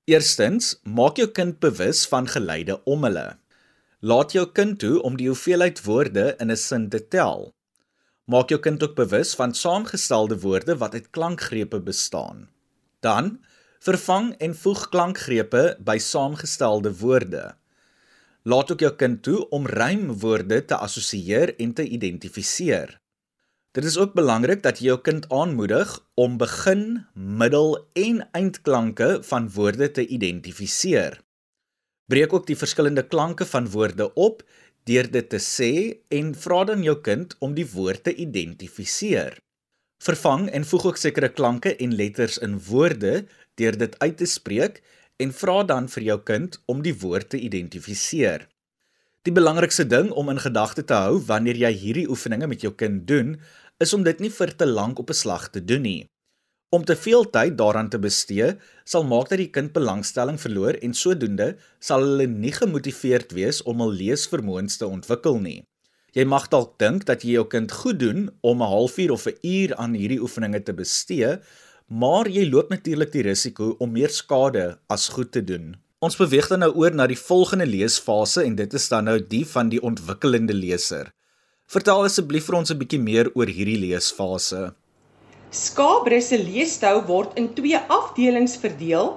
Eerstens, 0.09 0.77
maak 0.83 1.19
jou 1.19 1.29
kind 1.31 1.59
bewus 1.63 2.05
van 2.11 2.27
geleide 2.27 2.79
om 2.89 3.03
hulle. 3.07 3.27
Laat 4.03 4.33
jou 4.35 4.43
kind 4.51 4.79
toe 4.79 4.97
om 5.03 5.15
die 5.19 5.29
hoeveelheid 5.29 5.79
woorde 5.85 6.33
in 6.39 6.51
'n 6.51 6.59
sin 6.59 6.89
te 6.89 6.99
tel. 7.07 7.53
Maak 8.27 8.49
jou 8.49 8.59
kind 8.59 8.83
ook 8.83 8.95
bewus 8.95 9.35
van 9.35 9.53
saamgestelde 9.53 10.39
woorde 10.39 10.77
wat 10.77 10.93
uit 10.93 11.09
klankgrepe 11.09 11.79
bestaan. 11.79 12.49
Dan 12.99 13.39
vervang 13.79 14.33
en 14.39 14.55
voeg 14.55 14.89
klankgrepe 14.89 15.77
by 15.79 15.97
saamgestelde 15.97 16.97
woorde. 16.97 17.55
Laat 18.43 18.71
ook 18.71 18.79
jou 18.79 18.95
kind 18.95 19.23
toe 19.23 19.49
om 19.49 19.67
rymwoorde 19.67 20.65
te 20.65 20.75
assosieer 20.75 21.55
en 21.59 21.73
te 21.73 21.87
identifiseer. 21.87 23.02
Dit 23.73 23.85
is 23.89 23.95
ook 23.97 24.11
belangrik 24.13 24.59
dat 24.61 24.77
jy 24.77 24.91
jou 24.91 24.99
kind 25.01 25.23
aanmoedig 25.33 25.89
om 26.13 26.35
begin, 26.37 27.07
middel 27.17 27.71
en 27.97 28.19
eindklanke 28.37 29.07
van 29.25 29.47
woorde 29.49 29.87
te 29.91 30.05
identifiseer. 30.05 31.17
Breek 32.05 32.35
ook 32.37 32.45
die 32.45 32.57
verskillende 32.57 33.01
klanke 33.07 33.47
van 33.49 33.69
woorde 33.73 34.11
op 34.13 34.43
deur 34.85 35.09
dit 35.09 35.29
te 35.29 35.41
sê 35.41 35.71
en 36.13 36.35
vra 36.37 36.61
dan 36.69 36.85
jou 36.85 36.99
kind 37.01 37.33
om 37.39 37.57
die 37.57 37.65
woord 37.73 38.03
te 38.05 38.13
identifiseer. 38.13 39.39
Vervang 40.05 40.51
en 40.53 40.69
voeg 40.69 40.85
ook 40.91 41.01
sekere 41.01 41.33
klanke 41.33 41.73
en 41.75 41.97
letters 41.97 42.37
in 42.45 42.59
woorde 42.69 43.23
deur 43.57 43.77
dit 43.77 43.99
uit 43.99 44.17
te 44.21 44.29
spreek 44.29 44.83
en 45.17 45.33
vra 45.33 45.63
dan 45.65 45.89
vir 45.89 46.11
jou 46.11 46.21
kind 46.21 46.61
om 46.69 46.85
die 46.85 46.99
woord 47.01 47.33
te 47.33 47.41
identifiseer. 47.41 48.45
Die 49.23 49.31
belangrikste 49.31 49.85
ding 49.87 50.09
om 50.11 50.27
in 50.33 50.39
gedagte 50.43 50.83
te 50.83 50.97
hou 50.99 51.19
wanneer 51.29 51.55
jy 51.55 51.69
hierdie 51.79 52.09
oefeninge 52.11 52.49
met 52.51 52.63
jou 52.65 52.73
kind 52.75 53.05
doen, 53.07 53.37
is 53.79 53.93
om 53.93 54.03
dit 54.03 54.19
nie 54.19 54.29
vir 54.29 54.55
te 54.55 54.65
lank 54.65 54.99
op 54.99 55.09
'n 55.09 55.21
slag 55.23 55.49
te 55.49 55.63
doen 55.65 55.81
nie. 55.81 56.05
Om 56.73 56.85
te 56.85 56.95
veel 56.95 57.29
tyd 57.29 57.57
daaraan 57.57 57.89
te 57.89 57.99
bestee, 57.99 58.55
sal 58.83 59.03
maak 59.03 59.29
dat 59.29 59.37
die 59.37 59.51
kind 59.53 59.73
belangstelling 59.73 60.39
verloor 60.41 60.73
en 60.81 60.93
sodoende 60.93 61.55
sal 61.79 62.01
hulle 62.01 62.25
nie 62.27 62.51
gemotiveerd 62.51 63.31
wees 63.31 63.61
om 63.61 63.79
hul 63.79 63.93
leesvermoëns 63.93 64.77
te 64.77 64.87
ontwikkel 64.87 65.37
nie. 65.39 65.63
Jy 66.13 66.25
mag 66.25 66.47
dalk 66.49 66.79
dink 66.81 67.05
dat 67.05 67.23
jy 67.25 67.37
jou 67.37 67.45
kind 67.49 67.71
goed 67.71 67.99
doen 67.99 68.29
om 68.41 68.61
'n 68.61 68.71
halfuur 68.73 69.11
of 69.11 69.27
'n 69.27 69.37
uur 69.41 69.75
aan 69.75 69.93
hierdie 69.93 70.21
oefeninge 70.21 70.63
te 70.63 70.73
bestee, 70.73 71.37
maar 71.87 72.27
jy 72.27 72.49
loop 72.49 72.69
natuurlik 72.69 73.11
die 73.11 73.23
risiko 73.23 73.75
om 73.79 73.91
meer 73.91 74.09
skade 74.09 74.79
as 74.89 75.09
goed 75.09 75.31
te 75.31 75.43
doen. 75.43 75.75
Ons 75.99 76.17
beweeg 76.17 76.47
dan 76.47 76.59
nou 76.59 76.73
oor 76.75 76.91
na 76.95 77.07
die 77.07 77.19
volgende 77.19 77.65
leesfase 77.65 78.43
en 78.43 78.55
dit 78.55 78.73
is 78.73 78.87
dan 78.89 79.03
nou 79.03 79.19
die 79.19 79.45
van 79.45 79.69
die 79.69 79.81
ontwikkelende 79.81 80.53
leser. 80.53 81.13
Vertel 81.73 82.03
asseblief 82.05 82.43
vir 82.45 82.55
ons 82.59 82.71
'n 82.71 82.77
bietjie 82.77 82.99
meer 83.01 83.27
oor 83.33 83.49
hierdie 83.49 83.79
leesfase. 83.81 84.59
Skabre 85.59 86.19
se 86.21 86.37
leestou 86.37 86.99
word 87.07 87.31
in 87.41 87.47
twee 87.59 87.79
afdelings 87.95 88.53
verdeel 88.65 89.07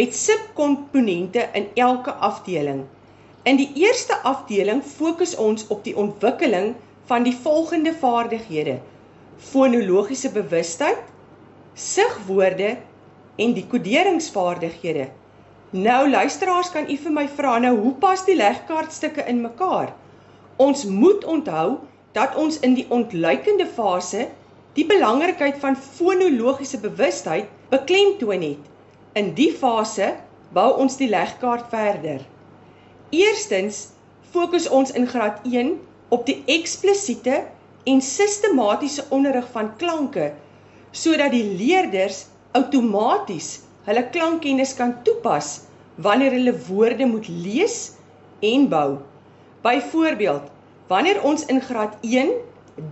met 0.00 0.14
subkomponente 0.14 1.48
in 1.60 1.66
elke 1.86 2.14
afdeling. 2.28 2.84
In 3.42 3.58
die 3.58 3.66
eerste 3.82 4.18
afdeling 4.32 4.84
fokus 4.90 5.34
ons 5.46 5.66
op 5.66 5.82
die 5.88 5.96
ontwikkeling 6.04 6.76
van 7.10 7.26
die 7.26 7.34
volgende 7.46 7.94
vaardighede: 8.04 8.76
fonologiese 9.50 10.30
bewustheid, 10.30 11.02
sigwoorde 11.74 12.76
en 13.36 13.56
die 13.58 13.66
koderingsvaardighede. 13.66 15.08
Nou 15.70 16.10
luisteraars, 16.10 16.70
kan 16.70 16.86
u 16.86 16.96
vir 16.96 17.18
my 17.18 17.26
vra 17.28 17.58
nou 17.58 17.74
hoe 17.82 17.94
pas 18.06 18.24
die 18.30 18.38
legkaartstukke 18.38 19.26
in 19.26 19.42
mekaar? 19.42 19.90
Ons 20.56 20.86
moet 20.86 21.24
onthou 21.24 21.80
dat 22.16 22.36
ons 22.40 22.58
in 22.64 22.74
die 22.74 22.86
ontluikende 22.88 23.66
fase 23.68 24.28
die 24.76 24.86
belangrikheid 24.88 25.58
van 25.60 25.76
fonologiese 25.76 26.80
bewustheid 26.80 27.50
beklemtoon 27.72 28.44
het. 28.44 28.62
In 29.16 29.34
die 29.36 29.52
fase 29.52 30.14
bou 30.56 30.70
ons 30.80 30.96
die 31.00 31.08
legkaart 31.12 31.68
verder. 31.72 32.24
Eerstens 33.12 33.88
fokus 34.32 34.68
ons 34.68 34.92
in 34.96 35.06
graad 35.08 35.44
1 35.44 35.76
op 36.08 36.24
die 36.28 36.40
eksplisiete 36.56 37.42
en 37.86 38.02
sistematiese 38.02 39.04
onderrig 39.14 39.46
van 39.52 39.70
klanke 39.80 40.32
sodat 40.96 41.34
die 41.34 41.44
leerders 41.60 42.24
outomaties 42.56 43.60
hulle 43.86 44.02
klankkennis 44.14 44.72
kan 44.78 44.96
toepas 45.06 45.66
wanneer 46.02 46.32
hulle 46.36 46.54
woorde 46.66 47.06
moet 47.08 47.28
lees 47.28 47.76
en 48.44 48.66
bou. 48.72 48.98
Byvoorbeeld, 49.64 50.48
wanneer 50.88 51.22
ons 51.22 51.44
in 51.52 51.60
graad 51.60 51.96
1 52.00 52.30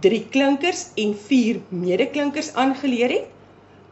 3 0.01 0.27
klinkers 0.33 0.87
en 0.97 1.13
4 1.27 1.61
medeklinkers 1.69 2.55
aangeleer 2.57 3.11
het, 3.13 3.27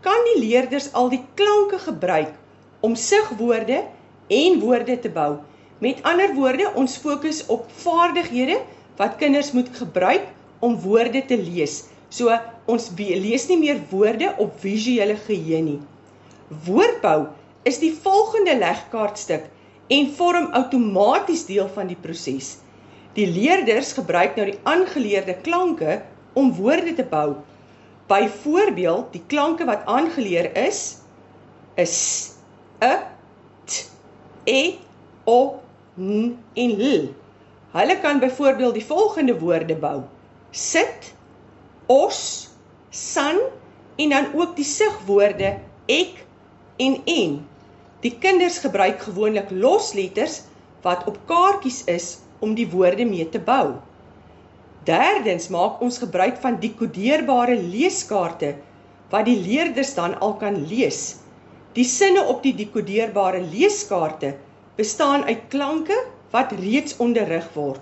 kan 0.01 0.25
die 0.31 0.39
leerders 0.41 0.89
al 0.99 1.11
die 1.13 1.21
klanke 1.39 1.79
gebruik 1.79 2.33
om 2.81 2.95
sigwoorde 2.97 3.83
en 4.33 4.61
woorde 4.61 4.97
te 4.99 5.11
bou. 5.13 5.37
Met 5.85 6.01
ander 6.09 6.33
woorde, 6.35 6.71
ons 6.79 6.97
fokus 6.97 7.43
op 7.47 7.69
vaardighede 7.83 8.61
wat 8.97 9.19
kinders 9.21 9.53
moet 9.53 9.69
gebruik 9.77 10.25
om 10.61 10.79
woorde 10.81 11.25
te 11.27 11.37
lees. 11.37 11.83
So 12.09 12.33
ons 12.71 12.91
lees 12.97 13.47
nie 13.51 13.59
meer 13.61 13.81
woorde 13.91 14.33
op 14.39 14.59
visuele 14.65 15.17
geheue 15.27 15.63
nie. 15.63 15.81
Woordbou 16.67 17.33
is 17.69 17.79
die 17.83 17.93
volgende 17.93 18.57
legkaartstuk 18.59 19.47
en 19.93 20.11
vorm 20.17 20.51
outomaties 20.57 21.45
deel 21.47 21.69
van 21.75 21.91
die 21.91 21.99
proses. 22.01 22.57
Die 23.13 23.27
leerders 23.29 23.93
gebruik 23.93 24.39
nou 24.39 24.47
die 24.49 24.61
aangeleerde 24.65 25.35
klanke 25.45 25.99
om 26.33 26.53
woorde 26.57 26.95
te 26.97 27.05
bou. 27.05 27.43
Byvoorbeeld, 28.09 29.11
die 29.13 29.23
klanke 29.29 29.67
wat 29.69 29.85
aangeleer 29.85 30.49
is 30.57 30.99
is 31.81 31.97
e, 32.81 32.93
t, 33.69 33.85
e, 34.49 34.63
o, 35.25 35.61
n 36.01 36.33
en 36.57 36.73
l. 36.89 37.05
Hulle 37.73 37.97
kan 38.01 38.21
byvoorbeeld 38.21 38.81
die 38.81 38.85
volgende 38.85 39.37
woorde 39.41 39.77
bou: 39.77 40.03
sit, 40.51 41.13
os, 41.87 42.49
san 42.91 43.41
en 43.97 44.17
dan 44.17 44.33
ook 44.33 44.57
die 44.57 44.69
sigwoorde 44.69 45.59
ek 45.87 46.25
en 46.81 47.01
en. 47.05 47.39
Die 48.01 48.17
kinders 48.19 48.59
gebruik 48.65 49.05
gewoonlik 49.05 49.53
losletters 49.53 50.43
wat 50.83 51.05
op 51.07 51.21
kaartjies 51.29 51.85
is 51.85 52.22
om 52.43 52.55
die 52.59 52.69
woorde 52.69 53.07
mee 53.09 53.29
te 53.31 53.41
bou. 53.41 53.79
Derdens 54.87 55.47
maak 55.55 55.83
ons 55.87 56.01
gebruik 56.03 56.41
van 56.43 56.59
dekodeerbare 56.63 57.55
leeskaarte 57.55 58.57
wat 59.13 59.29
die 59.29 59.39
leerders 59.39 59.93
dan 59.95 60.17
al 60.25 60.35
kan 60.41 60.59
lees. 60.67 61.03
Die 61.77 61.87
sinne 61.87 62.25
op 62.29 62.43
die 62.43 62.55
dekodeerbare 62.59 63.41
leeskaarte 63.53 64.35
bestaan 64.77 65.25
uit 65.29 65.47
klanke 65.55 65.97
wat 66.35 66.53
reeds 66.59 66.97
onderrig 66.99 67.47
word. 67.55 67.81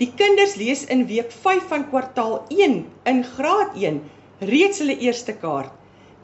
Die 0.00 0.10
kinders 0.18 0.56
lees 0.58 0.82
in 0.90 1.06
week 1.06 1.30
5 1.30 1.68
van 1.70 1.86
kwartaal 1.92 2.40
1 2.50 2.80
in 3.12 3.24
graad 3.36 3.76
1 3.78 4.00
reeds 4.50 4.82
hulle 4.82 4.96
eerste 5.06 5.36
kaart. 5.38 5.70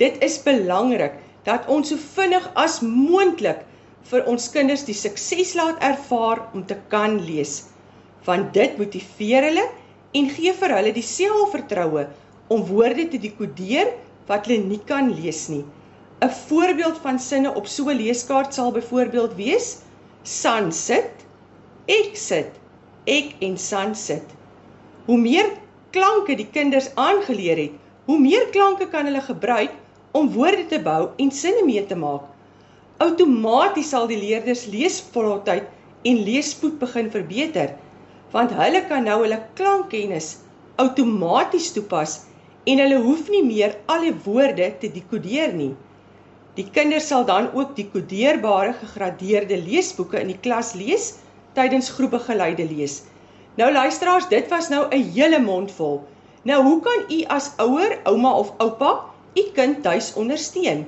Dit 0.03 0.19
is 0.27 0.41
belangrik 0.43 1.21
dat 1.47 1.69
ons 1.71 1.93
so 1.93 2.01
vinnig 2.17 2.49
as 2.59 2.81
moontlik 2.83 3.63
vir 4.11 4.27
ons 4.33 4.49
kinders 4.55 4.87
die 4.89 4.97
sukses 4.97 5.55
laat 5.59 5.83
ervaar 5.85 6.47
om 6.55 6.65
te 6.67 6.77
kan 6.93 7.19
lees. 7.27 7.67
Want 8.27 8.55
dit 8.55 8.79
motiveer 8.81 9.49
hulle 9.51 9.67
en 10.21 10.31
gee 10.37 10.53
vir 10.63 10.75
hulle 10.77 10.93
die 10.97 11.07
selfvertroue 11.07 12.07
om 12.51 12.65
woorde 12.71 13.07
te 13.13 13.21
dekodeer 13.23 13.93
wat 14.31 14.49
hulle 14.49 14.65
nie 14.65 14.81
kan 14.87 15.13
lees 15.21 15.49
nie. 15.53 15.65
'n 16.21 16.31
Voorbeeld 16.31 16.99
van 17.05 17.19
sinne 17.19 17.55
op 17.55 17.67
so 17.67 17.89
'n 17.89 17.97
leeskaart 17.97 18.55
sal 18.55 18.73
byvoorbeeld 18.73 19.37
wees: 19.37 19.69
Sun 20.23 20.73
sit, 20.73 21.25
ek 21.87 22.17
sit, 22.17 22.51
ek 23.07 23.37
en 23.41 23.57
Sun 23.59 23.95
sit. 23.95 24.27
Hoe 25.07 25.19
meer 25.19 25.49
klanke 25.91 26.37
die 26.37 26.51
kinders 26.57 26.91
aangeleer 26.95 27.57
het, 27.57 27.73
hoe 28.05 28.19
meer 28.19 28.47
klanke 28.51 28.89
kan 28.89 29.05
hulle 29.09 29.21
gebruik 29.21 29.73
om 30.13 30.33
woorde 30.35 30.67
te 30.67 30.81
bou 30.83 31.09
en 31.17 31.31
sinne 31.31 31.65
mee 31.65 31.87
te 31.87 31.97
maak. 31.97 32.27
Outomaties 33.01 33.91
sal 33.95 34.07
die 34.11 34.21
leerders 34.21 34.67
leesvolheid 34.69 35.69
en 36.05 36.23
leesspoed 36.27 36.79
begin 36.79 37.11
verbeter, 37.11 37.75
want 38.33 38.53
hulle 38.53 38.83
kan 38.89 39.07
nou 39.09 39.23
hulle 39.23 39.39
klankkennis 39.57 40.35
outomaties 40.81 41.71
toepas 41.77 42.13
en 42.69 42.81
hulle 42.83 42.99
hoef 43.05 43.29
nie 43.33 43.43
meer 43.45 43.77
al 43.93 44.05
die 44.07 44.15
woorde 44.25 44.69
te 44.83 44.91
dekodeer 44.93 45.53
nie. 45.57 45.73
Die 46.57 46.67
kinders 46.77 47.09
sal 47.11 47.27
dan 47.29 47.51
ook 47.57 47.75
die 47.77 47.87
kodeerbare 47.93 48.73
gegradeerde 48.83 49.59
leesboeke 49.61 50.21
in 50.21 50.33
die 50.33 50.41
klas 50.47 50.73
lees 50.79 51.13
tydens 51.57 51.91
groepbegeleide 51.97 52.67
lees. 52.69 53.01
Nou 53.59 53.73
luisteraars, 53.73 54.29
dit 54.29 54.49
was 54.53 54.69
nou 54.73 54.87
'n 54.89 55.11
hele 55.17 55.41
mond 55.41 55.71
vol. 55.79 56.03
Nou 56.45 56.63
hoe 56.63 56.81
kan 56.81 57.05
u 57.17 57.25
as 57.29 57.53
ouer, 57.59 57.99
ouma 58.05 58.33
of 58.45 58.53
oupa 58.59 58.93
u 59.35 59.43
kind 59.55 59.83
tuis 59.83 60.15
ondersteun? 60.15 60.87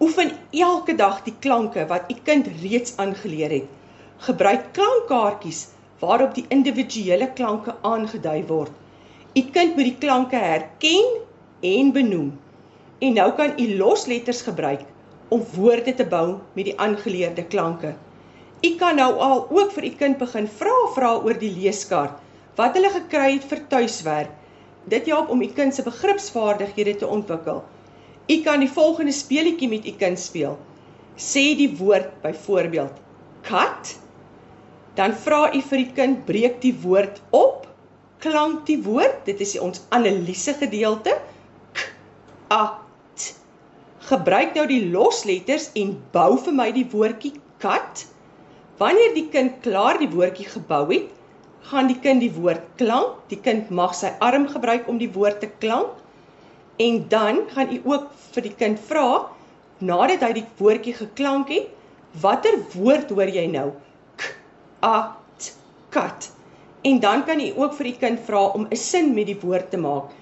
Oefen 0.00 0.30
elke 0.52 0.92
dag 0.94 1.22
die 1.24 1.32
klanke 1.40 1.86
wat 1.88 2.10
u 2.12 2.14
kind 2.24 2.48
reeds 2.60 2.96
aangeleer 3.00 3.50
het. 3.50 3.68
Gebruik 4.26 4.66
klankkaartjies 4.76 5.60
waarop 6.02 6.34
die 6.36 6.44
individuele 6.52 7.30
klanke 7.38 7.72
aangedui 7.80 8.42
word. 8.50 8.72
U 9.32 9.42
kind 9.54 9.76
moet 9.76 9.88
die 9.88 10.00
klanke 10.02 10.36
herken 10.36 11.06
en 11.60 11.92
benoem. 11.92 12.34
En 12.98 13.16
nou 13.16 13.30
kan 13.38 13.54
u 13.60 13.68
losletters 13.76 14.42
gebruik 14.44 14.84
om 15.28 15.44
woorde 15.54 15.94
te 15.94 16.04
bou 16.04 16.38
met 16.52 16.68
die 16.68 16.76
aangeleerde 16.80 17.44
klanke. 17.54 17.94
U 18.60 18.70
kan 18.80 19.00
nou 19.00 19.14
al 19.28 19.46
ook 19.48 19.72
vir 19.78 19.84
u 19.88 19.92
kind 20.02 20.20
begin 20.20 20.48
vra 20.60 20.74
vra 20.94 21.14
oor 21.16 21.40
die 21.40 21.52
leeskaart 21.56 22.20
wat 22.60 22.76
hulle 22.76 22.92
gekry 22.92 23.30
het 23.34 23.48
vir 23.48 23.64
tuiswerk. 23.72 24.36
Dit 24.84 25.08
help 25.12 25.32
om 25.32 25.42
u 25.42 25.48
kind 25.56 25.74
se 25.74 25.84
begripsvaardighede 25.88 26.96
te 27.00 27.08
ontwikkel. 27.16 27.64
U 28.26 28.36
kan 28.42 28.62
die 28.64 28.70
volgende 28.70 29.12
speletjie 29.12 29.68
met 29.70 29.86
u 29.86 29.92
kind 29.98 30.18
speel. 30.18 30.56
Sê 31.16 31.54
die 31.58 31.70
woord 31.78 32.10
byvoorbeeld 32.22 32.98
kat. 33.46 33.94
Dan 34.98 35.14
vra 35.14 35.46
u 35.54 35.60
vir 35.60 35.82
die 35.82 35.92
kind 35.94 36.24
breek 36.26 36.58
die 36.64 36.74
woord 36.82 37.20
op. 37.30 37.68
Klank 38.24 38.66
die 38.66 38.80
woord. 38.82 39.22
Dit 39.28 39.40
is 39.44 39.54
ons 39.60 39.84
analise 39.94 40.56
gedeelte. 40.58 41.14
K 41.76 41.86
a 42.52 42.64
Gebruik 44.06 44.54
nou 44.54 44.68
die 44.70 44.84
losletters 44.94 45.72
en 45.74 45.96
bou 46.14 46.36
vir 46.38 46.54
my 46.54 46.68
die 46.74 46.86
woordjie 46.92 47.32
kat. 47.62 48.04
Wanneer 48.78 49.16
die 49.16 49.26
kind 49.32 49.56
klaar 49.64 49.98
die 49.98 50.10
woordjie 50.12 50.46
gebou 50.46 50.84
het, 50.92 51.08
gaan 51.70 51.88
die 51.90 51.98
kind 52.04 52.22
die 52.22 52.30
woord 52.30 52.62
klank. 52.78 53.16
Die 53.32 53.40
kind 53.42 53.72
mag 53.74 53.96
sy 53.98 54.12
arm 54.22 54.46
gebruik 54.52 54.86
om 54.92 55.00
die 55.02 55.10
woord 55.10 55.40
te 55.42 55.50
klank. 55.64 55.96
En 56.76 57.04
dan 57.08 57.40
gaan 57.54 57.72
u 57.72 57.80
ook 57.84 58.10
vir 58.32 58.42
die 58.42 58.54
kind 58.54 58.80
vra 58.88 59.08
nadat 59.78 60.22
hy 60.24 60.32
die 60.32 60.46
woordjie 60.58 60.94
geklank 60.96 61.50
het, 61.52 61.68
watter 62.20 62.56
woord 62.74 63.10
hoor 63.12 63.32
jy 63.32 63.46
nou? 63.52 63.70
K 64.16 64.32
a 64.84 65.16
t 65.38 65.52
kat. 65.90 66.30
En 66.82 67.00
dan 67.00 67.24
kan 67.24 67.40
u 67.40 67.50
ook 67.56 67.74
vir 67.80 67.90
die 67.90 67.98
kind 68.04 68.20
vra 68.28 68.46
om 68.56 68.66
'n 68.70 68.76
sin 68.76 69.14
met 69.14 69.26
die 69.26 69.40
woord 69.40 69.70
te 69.70 69.76
maak. 69.76 70.12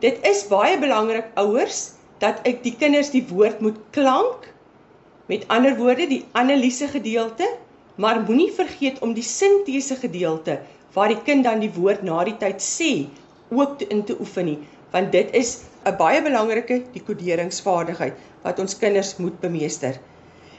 Dit 0.00 0.20
is 0.26 0.46
baie 0.48 0.78
belangrik 0.80 1.32
ouers 1.36 1.92
dat 2.20 2.40
ek 2.48 2.62
die 2.64 2.76
kinders 2.76 3.10
die 3.10 3.24
woord 3.28 3.60
moet 3.60 3.78
klank 3.96 4.52
met 5.26 5.46
ander 5.48 5.76
woorde 5.76 6.06
die 6.10 6.24
analise 6.32 6.88
gedeelte 6.88 7.46
maar 8.00 8.20
moenie 8.26 8.50
vergeet 8.52 9.00
om 9.04 9.12
die 9.16 9.24
sintese 9.24 9.96
gedeelte 10.00 10.60
waar 10.94 11.12
die 11.12 11.22
kind 11.26 11.44
dan 11.44 11.60
die 11.64 11.72
woord 11.76 12.02
na 12.06 12.24
die 12.24 12.36
tyd 12.40 12.64
sê 12.64 12.90
ook 13.50 13.78
te 13.78 13.88
in 13.94 14.04
te 14.04 14.16
oefen 14.20 14.48
nie 14.50 14.58
want 14.92 15.12
dit 15.12 15.34
is 15.34 15.58
'n 15.86 15.96
baie 15.96 16.22
belangrike 16.22 16.82
dekoderingsvaardigheid 16.92 18.14
wat 18.42 18.58
ons 18.58 18.78
kinders 18.78 19.16
moet 19.16 19.40
bemeester. 19.40 20.00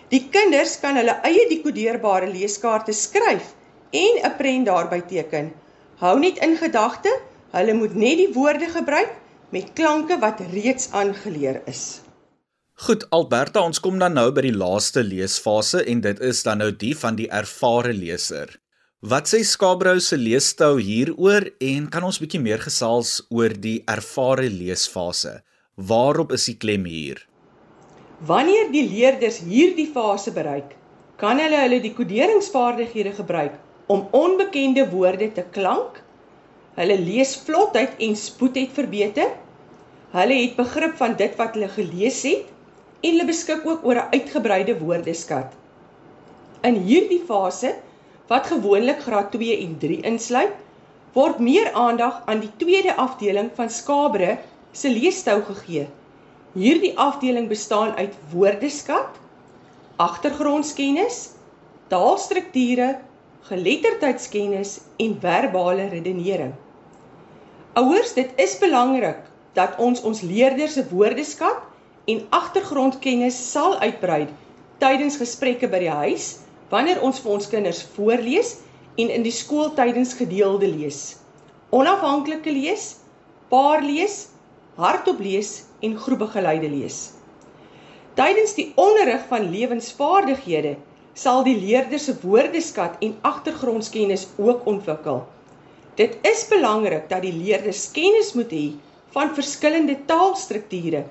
Die 0.10 0.28
kinders 0.30 0.80
kan 0.80 0.96
hulle 0.96 1.20
eie 1.24 1.48
dekodeerbare 1.50 2.28
leeskaarte 2.28 2.94
skryf 2.94 3.54
en 3.92 4.22
'n 4.24 4.36
prent 4.38 4.66
daarby 4.66 5.02
teken. 5.02 5.52
Hou 6.00 6.20
net 6.20 6.38
in 6.38 6.58
gedagte, 6.58 7.12
hulle 7.52 7.74
moet 7.74 7.96
net 7.96 8.18
die 8.18 8.34
woorde 8.34 8.70
gebruik 8.70 9.14
met 9.50 9.74
klanke 9.74 10.18
wat 10.20 10.40
reeds 10.54 10.90
aangeleer 10.92 11.62
is. 11.66 12.02
Goed 12.74 13.10
Alberta, 13.10 13.62
ons 13.62 13.80
kom 13.80 14.00
dan 14.00 14.14
nou 14.14 14.32
by 14.32 14.42
die 14.42 14.58
laaste 14.58 15.04
leesfase 15.04 15.84
en 15.86 16.02
dit 16.02 16.20
is 16.20 16.44
dan 16.44 16.58
nou 16.58 16.72
die 16.72 16.96
van 16.98 17.16
die 17.16 17.30
ervare 17.30 17.94
leser. 17.94 18.61
Wat 19.02 19.26
sê 19.26 19.42
Skabrou 19.42 20.00
se 20.00 20.18
leestou 20.18 20.78
hieroor 20.78 21.48
en 21.58 21.88
kan 21.90 22.04
ons 22.06 22.20
bietjie 22.22 22.42
meer 22.42 22.62
gesels 22.62 23.16
oor 23.34 23.50
die 23.50 23.80
ervare 23.90 24.46
leesfase? 24.46 25.40
Waarop 25.76 26.36
is 26.38 26.46
die 26.46 26.58
klem 26.62 26.86
hier? 26.86 27.18
Wanneer 28.30 28.70
die 28.70 28.86
leerders 28.86 29.42
hierdie 29.42 29.90
fase 29.90 30.30
bereik, 30.36 30.78
kan 31.18 31.42
hulle 31.42 31.64
hulle 31.64 31.82
dekoderingsvaardighede 31.82 33.16
gebruik 33.18 33.58
om 33.90 34.06
onbekende 34.14 34.86
woorde 34.94 35.32
te 35.34 35.50
klank 35.58 36.04
Hulle 36.78 36.96
leesvlotheid 36.96 38.00
en 38.00 38.14
spoed 38.16 38.56
het 38.56 38.72
verbeter. 38.78 39.34
Hulle 40.14 40.38
het 40.40 40.56
begrip 40.56 40.96
van 41.00 41.18
dit 41.20 41.34
wat 41.40 41.58
hulle 41.58 41.68
gelees 41.74 42.22
het 42.28 42.48
en 43.02 43.10
hulle 43.10 43.26
beskik 43.28 43.66
ook 43.68 43.86
oor 43.86 44.00
'n 44.00 44.14
uitgebreide 44.16 44.78
woordeskat. 44.80 45.52
In 46.64 46.76
hierdie 46.86 47.24
fase 47.28 47.76
wat 48.28 48.48
gewoonlik 48.48 49.02
graad 49.02 49.32
2 49.32 49.58
en 49.66 49.78
3 49.78 50.02
insluit, 50.12 50.54
word 51.14 51.40
meer 51.40 51.72
aandag 51.74 52.22
aan 52.26 52.40
die 52.40 52.52
tweede 52.58 52.96
afdeling 52.96 53.50
van 53.56 53.70
Skabre 53.70 54.38
se 54.72 54.90
leesstou 54.90 55.42
gegee. 55.44 55.88
Hierdie 56.54 56.94
afdeling 57.00 57.48
bestaan 57.48 57.96
uit 57.96 58.16
woordeskat, 58.32 59.20
agtergrondkennis, 59.96 61.30
taalstrukture, 61.88 63.00
geletterdheidskennis 63.48 64.80
en 64.98 65.18
verbale 65.20 65.88
redenering. 65.92 66.54
Ouers, 67.74 68.14
dit 68.14 68.32
is 68.36 68.58
belangrik 68.60 69.20
dat 69.54 69.76
ons 69.80 70.02
ons 70.08 70.22
leerders 70.22 70.74
se 70.78 70.86
woordeskat 70.90 71.60
en 72.12 72.24
agtergrondkennis 72.30 73.38
sal 73.52 73.78
uitbrei 73.80 74.26
tydens 74.82 75.18
gesprekke 75.22 75.70
by 75.72 75.84
die 75.84 75.94
huis, 76.04 76.28
wanneer 76.72 77.02
ons 77.04 77.20
vir 77.20 77.32
ons 77.36 77.50
kinders 77.52 77.82
voorlees 77.96 78.56
en 79.02 79.10
in 79.12 79.24
die 79.24 79.36
skool 79.36 79.74
tydens 79.78 80.14
gedeelde 80.20 80.70
lees. 80.72 81.02
Onafhanklike 81.72 82.52
lees, 82.52 82.86
paarlees, 83.52 84.30
hardop 84.80 85.20
lees 85.20 85.52
en 85.84 85.98
groepbegeleide 86.00 86.70
lees. 86.72 87.12
Tydens 88.16 88.56
die 88.58 88.72
onderrig 88.80 89.24
van 89.30 89.50
lewensvaardighede 89.52 90.76
sal 91.14 91.44
die 91.48 91.58
leerder 91.60 92.00
se 92.00 92.16
woordeskat 92.24 93.00
en 93.04 93.18
agtergrondkennis 93.28 94.28
ook 94.38 94.66
ontwikkel. 94.68 95.24
Dit 96.00 96.18
is 96.28 96.46
belangrik 96.48 97.10
dat 97.12 97.24
die 97.26 97.36
leerders 97.36 97.90
kennis 97.96 98.32
moet 98.36 98.52
hê 98.56 98.66
van 99.16 99.34
verskillende 99.36 99.98
taalstrukture, 100.08 101.04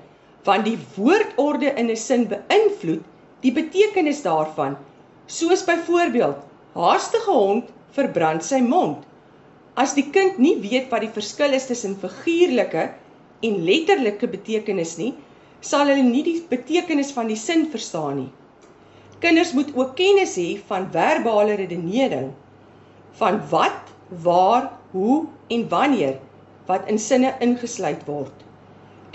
want 0.45 0.65
die 0.65 0.77
woordorde 0.95 1.73
in 1.77 1.91
'n 1.93 1.97
sin 1.97 2.25
beïnvloed 2.27 3.03
die 3.45 3.53
betekenis 3.53 4.21
daarvan. 4.25 4.77
Soos 5.31 5.61
byvoorbeeld, 5.63 6.41
haastige 6.75 7.31
hond 7.31 7.69
verbrand 7.95 8.43
sy 8.43 8.57
mond. 8.65 9.05
As 9.79 9.93
die 9.95 10.09
kind 10.11 10.41
nie 10.43 10.57
weet 10.59 10.89
wat 10.91 11.05
die 11.05 11.13
verskil 11.15 11.55
is 11.55 11.69
tussen 11.69 11.95
figuurlike 12.01 12.89
en 13.47 13.61
letterlike 13.67 14.27
betekenis 14.33 14.97
nie, 14.99 15.13
sal 15.63 15.87
hulle 15.87 16.03
nie 16.03 16.25
die 16.25 16.35
betekenis 16.51 17.13
van 17.15 17.31
die 17.31 17.39
sin 17.39 17.63
verstaan 17.71 18.17
nie. 18.19 18.27
Kinders 19.23 19.55
moet 19.55 19.71
ook 19.77 19.95
kennis 20.01 20.35
hê 20.41 20.49
van 20.67 20.89
verbale 20.91 21.55
redenering 21.63 22.31
van 23.21 23.39
wat, 23.51 23.89
waar, 24.25 24.71
hoe 24.91 25.25
en 25.47 25.67
wanneer 25.71 26.17
wat 26.67 26.87
in 26.91 26.99
sinne 26.99 27.31
ingesluit 27.39 28.03
word. 28.07 28.35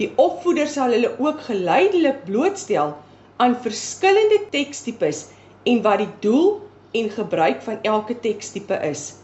Die 0.00 0.12
opvoeder 0.20 0.68
sal 0.68 0.96
hulle 0.96 1.12
ook 1.20 1.44
geleidelik 1.50 2.24
blootstel 2.24 2.96
aan 3.42 3.57
verskillende 3.61 4.46
tekstipes 4.52 5.26
en 5.66 5.83
wat 5.83 6.02
die 6.05 6.12
doel 6.24 6.61
en 6.96 7.11
gebruik 7.11 7.62
van 7.62 7.83
elke 7.83 8.18
tekstipe 8.20 8.79
is. 8.87 9.14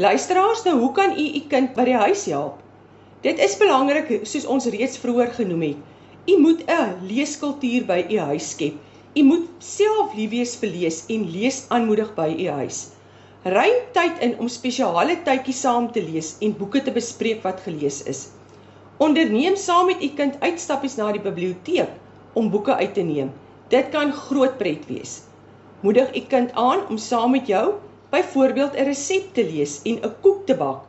Luisteraars, 0.00 0.64
nou 0.64 0.78
hoe 0.80 0.92
kan 0.92 1.12
u 1.18 1.26
u 1.38 1.42
kind 1.48 1.74
by 1.76 1.84
die 1.90 2.00
huis 2.06 2.24
help? 2.32 2.62
Dit 3.22 3.38
is 3.38 3.56
belangrik 3.60 4.10
soos 4.26 4.48
ons 4.50 4.66
reeds 4.72 4.98
vroeër 4.98 5.36
genoem 5.36 5.68
het. 5.68 5.92
U 6.32 6.40
moet 6.40 6.64
'n 6.66 7.06
leeskultuur 7.08 7.86
by 7.86 8.00
u 8.10 8.18
huis 8.18 8.50
skep 8.50 8.80
U 9.14 9.22
moet 9.22 9.46
self 9.62 10.14
lief 10.18 10.32
wees 10.32 10.52
vir 10.58 10.72
lees 10.74 10.96
en 11.14 11.26
lees 11.30 11.60
aanmoedig 11.74 12.08
by 12.16 12.26
u 12.34 12.46
huis. 12.56 12.78
Ruim 13.46 13.76
tyd 13.94 14.16
in 14.26 14.32
om 14.42 14.48
spesiale 14.50 15.14
tydjies 15.26 15.60
saam 15.62 15.86
te 15.94 16.02
lees 16.02 16.32
en 16.42 16.56
boeke 16.58 16.82
te 16.82 16.94
bespreek 16.96 17.44
wat 17.46 17.62
gelees 17.62 18.00
is. 18.10 18.24
Onderneem 18.98 19.54
saam 19.60 19.86
met 19.92 20.02
u 20.02 20.08
kind 20.18 20.40
uitstappies 20.42 20.96
na 20.98 21.12
die 21.14 21.22
biblioteek 21.22 21.94
om 22.34 22.50
boeke 22.50 22.74
uit 22.74 22.96
te 22.96 23.06
neem. 23.06 23.30
Dit 23.70 23.94
kan 23.94 24.10
groot 24.24 24.58
pret 24.58 24.82
wees. 24.90 25.20
Moedig 25.84 26.14
u 26.16 26.20
kind 26.20 26.52
aan 26.52 26.86
om 26.88 26.96
saam 26.96 27.30
met 27.30 27.46
jou 27.46 27.74
byvoorbeeld 28.10 28.72
'n 28.72 28.84
resep 28.88 29.34
te 29.34 29.44
lees 29.44 29.80
en 29.82 29.98
'n 30.00 30.14
koek 30.20 30.46
te 30.46 30.56
bak 30.56 30.80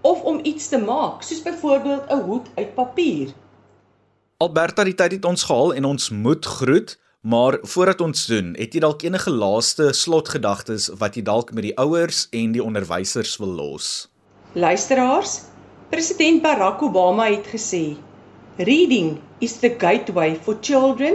of 0.00 0.22
om 0.22 0.40
iets 0.42 0.68
te 0.68 0.78
maak, 0.78 1.22
soos 1.22 1.42
byvoorbeeld 1.42 2.02
'n 2.08 2.20
hoed 2.20 2.46
uit 2.54 2.74
papier. 2.74 3.28
Alberta, 4.36 4.84
die 4.84 4.94
tyd 4.94 5.12
het 5.12 5.24
ons 5.24 5.42
gehaal 5.42 5.74
en 5.74 5.84
ons 5.84 6.10
moet 6.10 6.44
groet. 6.44 7.00
Maar 7.20 7.58
voordat 7.62 8.00
ons 8.00 8.26
doen, 8.26 8.54
het 8.58 8.72
jy 8.74 8.80
dalk 8.80 9.02
enige 9.02 9.30
laaste 9.30 9.92
slotgedagtes 9.92 10.88
wat 10.98 11.14
jy 11.14 11.22
dalk 11.22 11.52
met 11.52 11.62
die 11.62 11.78
ouers 11.78 12.26
en 12.30 12.52
die 12.52 12.62
onderwysers 12.62 13.36
wil 13.36 13.48
los? 13.48 14.08
Luisteraars, 14.52 15.40
president 15.88 16.42
Barack 16.42 16.82
Obama 16.82 17.30
het 17.30 17.46
gesê: 17.46 17.96
"Reading 18.56 19.18
is 19.38 19.58
the 19.58 19.74
gateway 19.78 20.34
for 20.42 20.56
children 20.60 21.14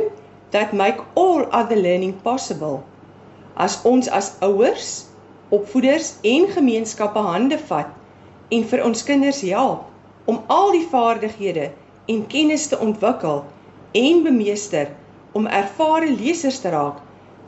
that 0.50 0.72
make 0.72 1.04
all 1.14 1.42
other 1.52 1.78
learning 1.78 2.22
possible." 2.22 2.84
As 3.58 3.80
ons 3.90 4.06
as 4.14 4.36
ouers, 4.46 5.08
opvoeders 5.50 6.12
en 6.22 6.44
gemeenskappe 6.54 7.22
hande 7.26 7.58
vat 7.70 7.90
en 8.54 8.66
vir 8.70 8.84
ons 8.86 9.00
kinders 9.08 9.40
help 9.42 9.88
om 10.30 10.44
al 10.54 10.76
die 10.76 10.84
vaardighede 10.92 11.72
en 12.14 12.20
kennis 12.30 12.68
te 12.70 12.78
ontwikkel 12.78 13.42
en 13.98 14.22
bemeester, 14.28 14.92
om 15.34 15.50
ervare 15.50 16.12
lesers 16.12 16.60
te 16.62 16.70
raak, 16.70 17.00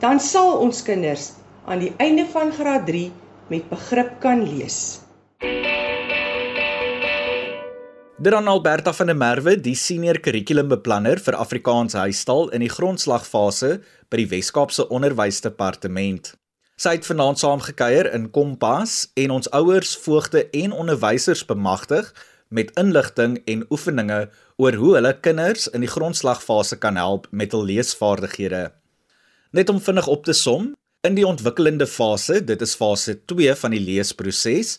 dan 0.02 0.18
sal 0.18 0.56
ons 0.64 0.82
kinders 0.82 1.30
aan 1.70 1.84
die 1.84 1.92
einde 2.02 2.26
van 2.32 2.50
graad 2.58 2.88
3 2.90 3.06
met 3.52 3.70
begrip 3.70 4.16
kan 4.24 4.42
lees. 4.42 4.98
Dit 8.20 8.34
dan 8.34 8.50
Alberta 8.52 8.92
van 8.92 9.08
der 9.08 9.16
Merwe, 9.16 9.54
die 9.56 9.76
senior 9.78 10.18
kurrikulumbeplanner 10.20 11.22
vir 11.24 11.38
Afrikaans 11.40 11.94
huistaal 11.96 12.50
in 12.52 12.60
die 12.60 12.68
grondslagfase 12.68 13.78
by 14.10 14.24
die 14.24 14.30
Wes-Kaapse 14.32 14.88
Onderwysdepartement. 14.90 16.32
Sy 16.80 16.96
het 16.96 17.06
vanaand 17.06 17.38
saamgekuier 17.38 18.08
in 18.16 18.30
Kompas 18.34 19.04
en 19.20 19.34
ons 19.36 19.50
ouers, 19.54 19.92
voogte 20.02 20.46
en 20.56 20.72
onderwysers 20.72 21.44
bemagtig 21.46 22.08
met 22.50 22.72
inligting 22.80 23.38
en 23.46 23.66
oefeninge 23.70 24.24
oor 24.58 24.78
hoe 24.80 24.94
hulle 24.96 25.12
kinders 25.22 25.68
in 25.70 25.84
die 25.84 25.92
grondslagfase 25.92 26.80
kan 26.82 26.98
help 26.98 27.28
met 27.30 27.54
hul 27.54 27.68
leesvaardighede. 27.68 28.64
Net 29.54 29.70
om 29.70 29.78
vinnig 29.82 30.08
op 30.10 30.24
te 30.26 30.34
som, 30.34 30.72
in 31.06 31.14
die 31.16 31.26
ontwikkelende 31.26 31.86
fase, 31.86 32.40
dit 32.44 32.60
is 32.64 32.74
fase 32.76 33.14
2 33.30 33.54
van 33.62 33.76
die 33.76 33.82
leesproses, 33.84 34.78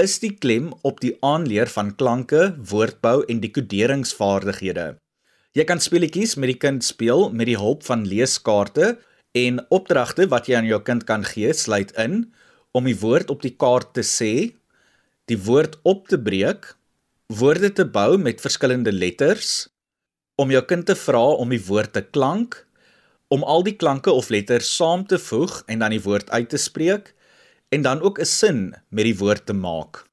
is 0.00 0.16
die 0.22 0.32
klem 0.40 0.72
op 0.86 1.02
die 1.04 1.12
aanleer 1.20 1.68
van 1.68 1.92
klanke, 1.94 2.54
woordbou 2.72 3.20
en 3.28 3.42
dekoderingsvaardighede. 3.44 4.94
Jy 5.58 5.64
kan 5.66 5.80
speletjies 5.82 6.36
met 6.38 6.52
die 6.52 6.60
kind 6.62 6.84
speel 6.86 7.32
met 7.34 7.48
die 7.50 7.58
hulp 7.58 7.82
van 7.82 8.04
leeskaarte 8.06 8.92
en 9.34 9.58
opdragte 9.74 10.28
wat 10.30 10.46
jy 10.46 10.60
aan 10.60 10.68
jou 10.68 10.78
kind 10.86 11.02
kan 11.08 11.24
gee, 11.26 11.50
sluit 11.54 11.90
in 11.98 12.28
om 12.70 12.86
die 12.86 12.94
woord 12.94 13.32
op 13.34 13.42
die 13.42 13.56
kaart 13.58 13.90
te 13.98 14.04
sê, 14.06 14.54
die 15.26 15.38
woord 15.42 15.74
op 15.82 16.06
te 16.06 16.18
breek, 16.22 16.68
woorde 17.34 17.72
te 17.74 17.86
bou 17.86 18.14
met 18.18 18.42
verskillende 18.42 18.94
letters, 18.94 19.66
om 20.38 20.54
jou 20.54 20.62
kind 20.62 20.86
te 20.86 20.94
vra 20.94 21.24
om 21.42 21.50
die 21.50 21.62
woord 21.66 21.96
te 21.98 22.04
klank, 22.06 22.54
om 23.30 23.42
al 23.42 23.66
die 23.66 23.74
klanke 23.74 24.14
of 24.14 24.30
letters 24.30 24.70
saam 24.70 25.02
te 25.10 25.18
voeg 25.18 25.64
en 25.66 25.82
dan 25.82 25.94
die 25.94 26.02
woord 26.06 26.30
uit 26.30 26.50
te 26.54 26.62
spreek 26.62 27.10
en 27.74 27.82
dan 27.82 28.02
ook 28.06 28.22
'n 28.22 28.26
sin 28.26 28.74
met 28.90 29.04
die 29.04 29.18
woord 29.18 29.46
te 29.46 29.54
maak. 29.54 30.06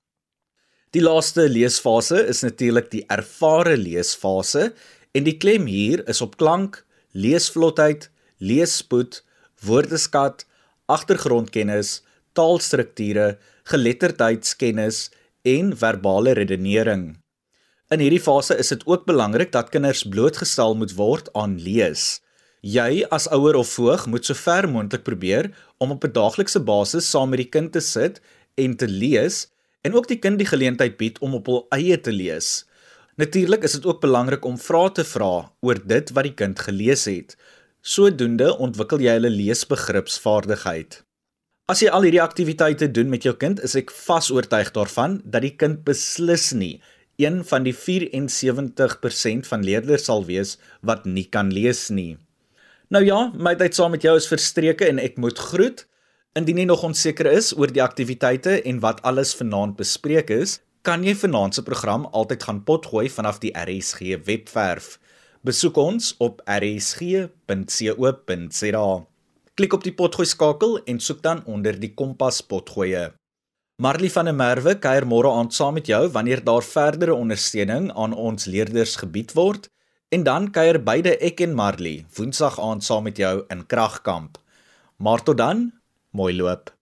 Die 0.95 1.01
laaste 1.01 1.49
leesfase 1.49 2.25
is 2.25 2.41
natuurlik 2.41 2.89
die 2.91 3.05
ervare 3.07 3.77
leesfase 3.77 4.73
en 5.11 5.23
die 5.23 5.37
klem 5.37 5.65
hier 5.65 6.03
is 6.07 6.21
op 6.21 6.37
klank, 6.37 6.83
leesvlotheid, 7.11 8.09
leesspoed, 8.37 9.23
woordeskat, 9.65 10.45
agtergrondkennis, 10.85 12.01
taalstrukture, 12.37 13.37
geletterdheidskennis 13.67 15.07
en 15.47 15.73
verbale 15.77 16.35
redenering. 16.37 17.17
In 17.87 18.03
hierdie 18.03 18.21
fase 18.21 18.57
is 18.59 18.71
dit 18.73 18.83
ook 18.85 19.05
belangrik 19.07 19.51
dat 19.55 19.71
kinders 19.71 20.03
blootgestel 20.03 20.75
moet 20.75 20.93
word 20.97 21.29
aan 21.39 21.55
lees. 21.63 22.19
Jy 22.65 23.05
as 23.13 23.29
ouer 23.31 23.55
of 23.55 23.69
voog 23.77 24.07
moet 24.11 24.25
so 24.27 24.35
ver 24.35 24.67
moontlik 24.67 25.05
probeer 25.07 25.53
om 25.79 25.93
op 25.95 26.03
'n 26.03 26.11
daaglikse 26.11 26.59
basis 26.59 27.09
saam 27.09 27.29
met 27.29 27.39
die 27.39 27.51
kind 27.55 27.71
te 27.71 27.79
sit 27.79 28.19
en 28.55 28.75
te 28.75 28.87
lees 28.87 29.47
en 29.81 29.93
ook 29.93 30.07
die 30.07 30.19
kind 30.19 30.37
die 30.37 30.47
geleentheid 30.47 30.97
bied 30.97 31.19
om 31.19 31.33
op 31.33 31.45
hul 31.45 31.65
eie 31.71 32.01
te 32.01 32.11
lees. 32.11 32.65
Natuurlik 33.17 33.63
is 33.65 33.73
dit 33.73 33.85
ook 33.85 34.01
belangrik 34.01 34.45
om 34.45 34.59
vrae 34.61 34.91
te 34.93 35.03
vra 35.03 35.49
oor 35.65 35.79
dit 35.93 36.11
wat 36.13 36.27
die 36.27 36.35
kind 36.37 36.59
gelees 36.61 37.07
het. 37.09 37.33
Sodoende 37.81 38.51
ontwikkel 38.61 39.01
jy 39.01 39.15
hulle 39.17 39.31
leesbegripsvaardigheid. 39.33 41.01
As 41.67 41.81
jy 41.81 41.89
al 41.89 42.05
hierdie 42.05 42.21
aktiwiteite 42.21 42.91
doen 42.93 43.09
met 43.09 43.25
jou 43.25 43.33
kind, 43.35 43.59
is 43.65 43.73
ek 43.75 43.89
vas 44.05 44.29
oortuig 44.31 44.69
daarvan 44.75 45.17
dat 45.25 45.43
die 45.43 45.55
kind 45.57 45.81
beslis 45.87 46.51
nie 46.53 46.77
een 47.17 47.41
van 47.45 47.65
die 47.65 47.73
74% 47.73 49.49
van 49.49 49.63
leerders 49.65 50.05
sal 50.05 50.25
wees 50.25 50.57
wat 50.85 51.05
nie 51.09 51.25
kan 51.25 51.49
lees 51.53 51.87
nie. 51.89 52.17
Nou 52.93 53.03
ja, 53.03 53.31
my 53.33 53.55
tyd 53.57 53.75
saam 53.75 53.91
met 53.97 54.05
jou 54.05 54.13
is 54.17 54.29
verstreke 54.29 54.85
en 54.87 55.01
ek 55.01 55.17
moet 55.17 55.39
groet. 55.49 55.87
Indien 56.37 56.61
jy 56.61 56.67
nog 56.69 56.85
onseker 56.85 57.27
is 57.33 57.49
oor 57.57 57.73
die 57.73 57.83
aktiwiteite 57.83 58.61
en 58.61 58.79
wat 58.85 59.01
alles 59.01 59.33
vanaand 59.35 59.75
bespreek 59.81 60.29
is, 60.29 60.59
kan 60.87 61.03
jy 61.03 61.11
vanaand 61.19 61.51
se 61.57 61.63
program 61.67 62.05
altyd 62.15 62.45
gaan 62.47 62.63
potgooi 62.63 63.09
vanaf 63.11 63.41
die 63.43 63.51
RSG 63.51 63.99
webwerf. 64.23 64.85
Besoek 65.43 65.75
ons 65.81 66.15
op 66.23 66.39
rsg.co.za. 66.47 67.29
Klik 69.59 69.73
op 69.75 69.83
die 69.83 69.93
potgooi 69.99 70.27
skakel 70.31 70.77
en 70.87 70.99
soek 71.03 71.19
dan 71.25 71.41
onder 71.45 71.75
die 71.79 71.91
kompas 71.91 72.39
potgoeie. 72.39 73.11
Marley 73.83 74.09
van 74.09 74.25
der 74.31 74.37
Merwe 74.37 74.77
kuier 74.79 75.05
môre 75.05 75.29
aand 75.35 75.53
saam 75.53 75.75
met 75.75 75.87
jou 75.91 76.07
wanneer 76.15 76.43
daar 76.47 76.63
verdere 76.63 77.13
ondersteuning 77.19 77.91
aan 77.91 78.15
ons 78.15 78.47
leerders 78.47 78.95
gebied 79.03 79.35
word 79.35 79.67
en 80.15 80.23
dan 80.23 80.51
kuier 80.55 80.79
beide 80.79 81.17
ek 81.19 81.43
en 81.43 81.53
Marley 81.57 82.05
woensdag 82.15 82.59
aand 82.63 82.83
saam 82.87 83.03
met 83.11 83.17
jou 83.19 83.43
in 83.51 83.67
Kragkamp. 83.67 84.39
Maar 85.03 85.19
tot 85.23 85.37
dan, 85.37 85.71
mooi 86.15 86.33
loop. 86.37 86.76